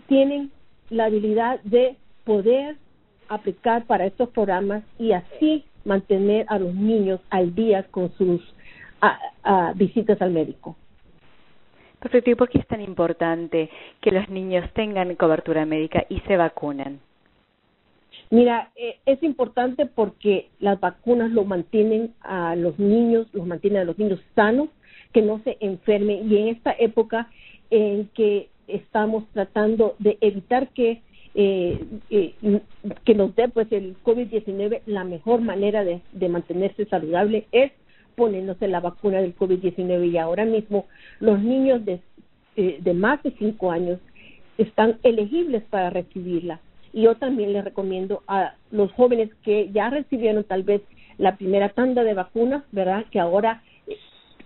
tienen 0.07 0.51
la 0.89 1.05
habilidad 1.05 1.61
de 1.61 1.95
poder 2.25 2.75
aplicar 3.29 3.85
para 3.85 4.05
estos 4.05 4.29
programas 4.29 4.83
y 4.99 5.13
así 5.13 5.63
mantener 5.85 6.45
a 6.49 6.59
los 6.59 6.75
niños 6.75 7.21
al 7.29 7.55
día 7.55 7.83
con 7.83 8.11
sus 8.17 8.41
visitas 9.75 10.21
al 10.21 10.31
médico. 10.31 10.75
Perfecto. 11.99 12.29
¿Y 12.29 12.35
por 12.35 12.49
qué 12.49 12.59
es 12.59 12.67
tan 12.67 12.81
importante 12.81 13.69
que 13.99 14.11
los 14.11 14.29
niños 14.29 14.69
tengan 14.73 15.15
cobertura 15.15 15.65
médica 15.65 16.05
y 16.09 16.19
se 16.21 16.37
vacunen? 16.37 16.99
Mira, 18.31 18.71
eh, 18.77 18.95
es 19.05 19.21
importante 19.23 19.85
porque 19.85 20.49
las 20.59 20.79
vacunas 20.79 21.31
lo 21.31 21.43
mantienen 21.43 22.13
a 22.21 22.55
los 22.55 22.79
niños, 22.79 23.27
los 23.33 23.45
mantienen 23.45 23.81
a 23.81 23.85
los 23.85 23.99
niños 23.99 24.21
sanos, 24.35 24.69
que 25.11 25.21
no 25.21 25.41
se 25.43 25.57
enfermen. 25.59 26.31
Y 26.31 26.37
en 26.37 26.47
esta 26.47 26.73
época 26.79 27.29
en 27.69 28.07
que 28.13 28.49
estamos 28.67 29.25
tratando 29.33 29.95
de 29.99 30.17
evitar 30.21 30.69
que 30.69 31.01
eh, 31.33 31.79
eh, 32.09 32.33
que 33.05 33.15
nos 33.15 33.33
dé 33.35 33.47
pues 33.47 33.71
el 33.71 33.95
COVID-19, 34.03 34.81
la 34.85 35.05
mejor 35.05 35.39
manera 35.39 35.83
de, 35.83 36.01
mantenerse 36.27 36.85
saludable 36.85 37.47
es 37.53 37.71
poniéndose 38.15 38.67
la 38.67 38.81
vacuna 38.81 39.21
del 39.21 39.35
COVID-19 39.35 40.11
y 40.11 40.17
ahora 40.17 40.43
mismo 40.43 40.87
los 41.21 41.41
niños 41.41 41.85
de, 41.85 42.01
eh, 42.57 42.79
de 42.81 42.93
más 42.93 43.23
de 43.23 43.31
cinco 43.39 43.71
años 43.71 43.99
están 44.57 44.99
elegibles 45.03 45.63
para 45.63 45.89
recibirla 45.89 46.59
y 46.93 47.03
yo 47.03 47.15
también 47.15 47.53
les 47.53 47.63
recomiendo 47.63 48.23
a 48.27 48.55
los 48.71 48.91
jóvenes 48.93 49.29
que 49.43 49.71
ya 49.71 49.89
recibieron 49.89 50.43
tal 50.43 50.63
vez 50.63 50.81
la 51.17 51.37
primera 51.37 51.69
tanda 51.69 52.03
de 52.03 52.13
vacunas, 52.13 52.63
¿verdad? 52.71 53.05
Que 53.11 53.19
ahora 53.19 53.61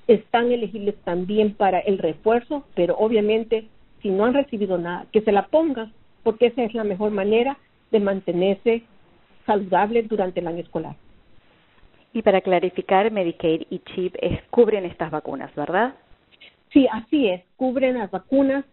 están 0.08 0.51
elegibles 0.51 0.95
también 1.03 1.53
para 1.53 1.79
el 1.79 1.97
refuerzo, 1.97 2.65
pero 2.75 2.95
obviamente 2.97 3.67
si 4.01 4.10
no 4.10 4.25
han 4.25 4.34
recibido 4.36 4.77
nada, 4.77 5.08
que 5.12 5.21
se 5.21 5.31
la 5.31 5.47
pongan, 5.47 5.91
porque 6.23 6.47
esa 6.47 6.63
es 6.63 6.73
la 6.75 6.84
mejor 6.84 7.12
manera 7.12 7.58
de 7.91 7.99
mantenerse 7.99 8.84
saludable 9.45 10.03
durante 10.03 10.41
el 10.41 10.47
año 10.47 10.60
escolar. 10.60 10.95
Y 12.13 12.21
para 12.21 12.41
clarificar, 12.41 13.12
Medicaid 13.12 13.63
y 13.69 13.79
CHIP 13.79 14.15
es, 14.21 14.41
cubren 14.51 14.86
estas 14.86 15.12
vacunas, 15.12 15.53
¿verdad? 15.55 15.95
Sí, 16.71 16.88
así 16.91 17.27
es, 17.27 17.41
cubren 17.58 17.97
las 17.97 18.12
vacunas 18.12 18.63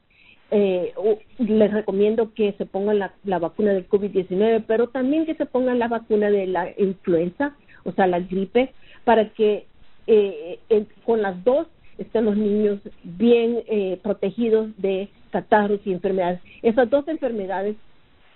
eh, 0.52 0.92
les 1.38 1.72
recomiendo 1.72 2.32
que 2.34 2.52
se 2.52 2.66
pongan 2.66 2.98
la, 2.98 3.14
la 3.24 3.38
vacuna 3.38 3.72
del 3.72 3.88
COVID-19, 3.88 4.64
pero 4.66 4.88
también 4.88 5.26
que 5.26 5.34
se 5.34 5.46
pongan 5.46 5.78
la 5.78 5.88
vacuna 5.88 6.30
de 6.30 6.46
la 6.46 6.68
influenza, 6.78 7.56
o 7.84 7.92
sea, 7.92 8.06
la 8.06 8.20
gripe, 8.20 8.72
para 9.04 9.30
que 9.30 9.66
eh, 10.06 10.58
con 11.04 11.22
las 11.22 11.42
dos 11.42 11.66
estén 11.98 12.26
los 12.26 12.36
niños 12.36 12.80
bien 13.02 13.62
eh, 13.66 13.98
protegidos 14.02 14.70
de 14.76 15.08
catarros 15.30 15.80
y 15.84 15.92
enfermedades. 15.92 16.40
Esas 16.62 16.88
dos 16.90 17.08
enfermedades 17.08 17.76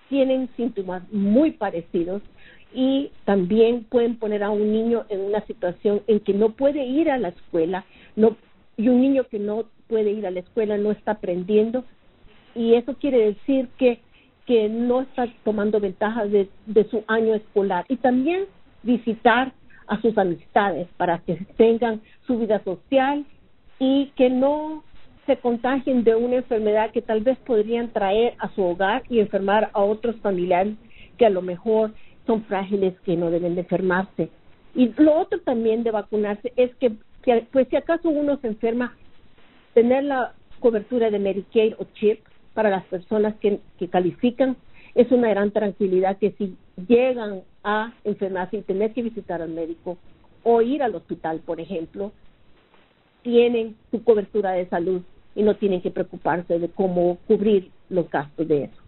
tienen 0.09 0.49
síntomas 0.57 1.03
muy 1.13 1.53
parecidos 1.53 2.23
y 2.73 3.11
también 3.25 3.85
pueden 3.85 4.17
poner 4.17 4.43
a 4.43 4.51
un 4.51 4.73
niño 4.73 5.05
en 5.09 5.21
una 5.21 5.45
situación 5.47 6.03
en 6.07 6.21
que 6.21 6.33
no 6.33 6.51
puede 6.51 6.85
ir 6.85 7.11
a 7.11 7.19
la 7.19 7.29
escuela, 7.29 7.85
no 8.15 8.37
y 8.79 8.89
un 8.89 9.01
niño 9.01 9.25
que 9.25 9.39
no 9.39 9.65
puede 9.89 10.11
ir 10.11 10.27
a 10.27 10.31
la 10.31 10.41
escuela 10.41 10.77
no 10.77 10.91
está 10.91 11.13
aprendiendo 11.13 11.85
y 12.57 12.75
eso 12.75 12.95
quiere 12.95 13.19
decir 13.19 13.69
que, 13.79 14.01
que 14.47 14.69
no 14.69 15.03
está 15.03 15.27
tomando 15.45 15.81
ventaja 15.81 16.25
de, 16.27 16.49
de 16.67 16.85
su 16.89 17.05
año 17.07 17.35
escolar 17.35 17.85
y 17.89 17.97
también 17.97 18.45
visitar 18.83 19.53
a 19.87 20.01
sus 20.01 20.17
amistades 20.17 20.89
para 20.97 21.19
que 21.19 21.37
tengan 21.57 22.01
su 22.27 22.39
vida 22.39 22.63
social 22.65 23.25
y 23.79 24.07
que 24.17 24.31
no 24.31 24.83
se 25.27 25.37
contagien 25.37 26.05
de 26.05 26.15
una 26.15 26.37
enfermedad 26.37 26.93
que 26.93 27.03
tal 27.03 27.21
vez 27.21 27.37
podrían 27.39 27.93
traer 27.93 28.35
a 28.39 28.49
su 28.55 28.63
hogar 28.63 29.03
y 29.09 29.19
enfermar 29.19 29.71
a 29.73 29.83
otros 29.83 30.17
familiares 30.17 30.75
que 31.19 31.27
a 31.27 31.31
lo 31.31 31.43
mejor 31.43 31.93
son 32.27 32.45
frágiles 32.45 32.95
que 33.01 33.17
no 33.17 33.31
deben 33.31 33.55
de 33.55 33.63
enfermarse. 33.63 34.31
Y 34.75 34.93
lo 34.97 35.19
otro 35.19 35.41
también 35.41 35.83
de 35.83 35.91
vacunarse 35.91 36.53
es 36.57 36.75
que, 36.77 36.93
pues 37.53 37.67
si 37.69 37.77
acaso 37.77 38.09
uno 38.09 38.39
se 38.41 38.49
enferma, 38.49 38.95
tener 39.75 40.05
la 40.05 40.35
cobertura 40.61 41.11
de 41.11 41.19
Medicaid 41.19 41.75
o 41.79 41.85
CHIP 41.95 42.21
para 42.57 42.71
las 42.71 42.85
personas 42.85 43.35
que, 43.37 43.61
califican 43.91 44.57
es 44.95 45.13
una 45.13 45.29
gran 45.29 45.51
tranquilidad 45.51 46.17
que 46.17 46.31
si 46.39 46.57
llegan 46.89 47.43
a 47.63 47.93
enfermarse 48.03 48.57
y 48.57 48.63
tener 48.63 48.95
que 48.95 49.03
visitar 49.03 49.43
al 49.43 49.51
médico 49.51 49.99
o 50.43 50.63
ir 50.63 50.83
al 50.83 50.95
hospital, 50.95 51.43
por 51.45 51.61
ejemplo, 51.61 52.13
tienen 53.23 53.77
su 53.91 54.03
cobertura 54.03 54.53
de 54.53 54.67
salud 54.71 55.03
y 55.35 55.43
no 55.43 55.55
tienen 55.57 55.83
que 55.83 55.91
preocuparse 55.91 56.59
de 56.59 56.71
cómo 56.71 57.19
cubrir 57.27 57.71
los 57.91 58.09
gastos 58.11 58.49
de 58.49 58.65
eso. 58.65 58.83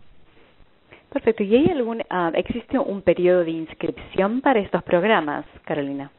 Perfecto. 1.12 1.42
¿Y 1.42 1.54
hay 1.54 1.68
algún, 1.68 1.98
uh, 2.00 2.32
existe 2.34 2.78
un 2.78 3.02
periodo 3.02 3.44
de 3.44 3.50
inscripción 3.50 4.40
para 4.40 4.60
estos 4.60 4.82
programas, 4.84 5.44
Carolina? 5.64 6.10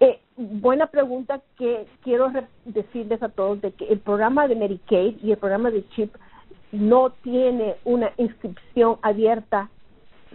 Eh, 0.00 0.20
buena 0.36 0.86
pregunta 0.86 1.40
que 1.56 1.86
quiero 2.02 2.30
decirles 2.64 3.22
a 3.22 3.28
todos 3.28 3.60
de 3.60 3.72
que 3.72 3.86
el 3.86 3.98
programa 3.98 4.46
de 4.46 4.54
Medicaid 4.54 5.16
y 5.22 5.32
el 5.32 5.38
programa 5.38 5.70
de 5.70 5.86
CHIP 5.88 6.14
no 6.70 7.10
tiene 7.22 7.76
una 7.84 8.12
inscripción 8.16 8.98
abierta 9.02 9.70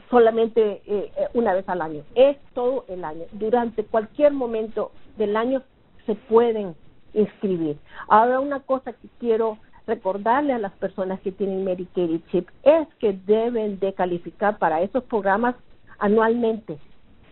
solamente 0.10 0.82
eh, 0.86 1.12
una 1.34 1.54
vez 1.54 1.68
al 1.70 1.82
año, 1.82 2.04
es 2.16 2.38
todo 2.54 2.86
el 2.90 3.06
año. 3.06 3.24
Durante 3.32 3.86
cualquier 3.86 4.34
momento 4.34 4.92
del 5.18 5.38
año 5.38 5.62
se 6.06 6.16
pueden 6.16 6.76
inscribir. 7.14 7.78
Ahora 8.10 8.40
una 8.40 8.60
cosa 8.60 8.92
que 8.92 9.08
quiero 9.20 9.60
recordarle 9.88 10.54
a 10.54 10.60
las 10.60 10.74
personas 10.74 11.20
que 11.22 11.32
tienen 11.32 11.64
Medicaid 11.64 12.10
y 12.10 12.20
CHIP 12.32 12.50
es 12.64 12.88
que 13.00 13.14
deben 13.14 13.80
de 13.80 13.94
calificar 13.94 14.58
para 14.58 14.82
esos 14.82 15.04
programas 15.06 15.56
anualmente. 16.00 16.78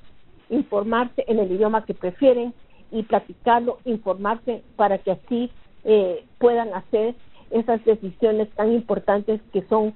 informarse 0.48 1.24
en 1.26 1.38
el 1.38 1.52
idioma 1.52 1.84
que 1.84 1.94
prefieren 1.94 2.54
y 2.90 3.02
platicarlo, 3.02 3.78
informarse 3.84 4.62
para 4.76 4.98
que 4.98 5.12
así 5.12 5.50
eh, 5.84 6.24
puedan 6.38 6.72
hacer 6.74 7.14
esas 7.50 7.84
decisiones 7.84 8.48
tan 8.50 8.72
importantes 8.72 9.40
que 9.52 9.62
son 9.68 9.94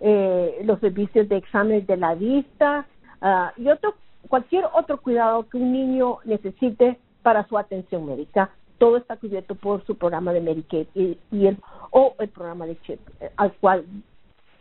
eh, 0.00 0.60
los 0.64 0.78
servicios 0.78 1.28
de 1.28 1.36
exámenes 1.36 1.86
de 1.86 1.96
la 1.96 2.14
vista 2.14 2.86
uh, 3.20 3.60
y 3.60 3.68
otro, 3.68 3.94
cualquier 4.28 4.64
otro 4.72 5.00
cuidado 5.00 5.48
que 5.48 5.56
un 5.56 5.72
niño 5.72 6.18
necesite 6.24 6.98
para 7.22 7.44
su 7.48 7.58
atención 7.58 8.06
médica. 8.06 8.50
Todo 8.78 8.96
está 8.96 9.16
cubierto 9.16 9.54
por 9.54 9.84
su 9.84 9.96
programa 9.96 10.32
de 10.32 10.40
Medicaid 10.40 10.86
y, 10.94 11.18
el, 11.46 11.58
o 11.90 12.14
el 12.18 12.28
programa 12.28 12.66
de 12.66 12.80
CHIP, 12.82 13.00
eh, 13.20 13.30
al 13.36 13.52
cual, 13.54 13.84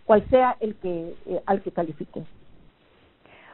cual 0.05 0.25
sea 0.29 0.57
el 0.59 0.75
que, 0.75 1.15
eh, 1.25 1.41
al 1.45 1.61
que 1.61 1.71
califique. 1.71 2.23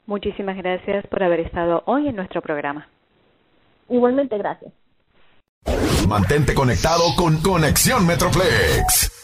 Muchísimas 0.06 0.56
gracias 0.56 1.06
por 1.06 1.22
haber 1.22 1.40
estado 1.40 1.82
hoy 1.86 2.08
en 2.08 2.16
nuestro 2.16 2.42
programa. 2.42 2.88
Igualmente, 3.88 4.36
gracias. 4.38 4.72
Mantente 6.10 6.54
conectado 6.54 7.14
con 7.14 7.36
Conexión 7.38 8.06
Metroplex. 8.06 9.19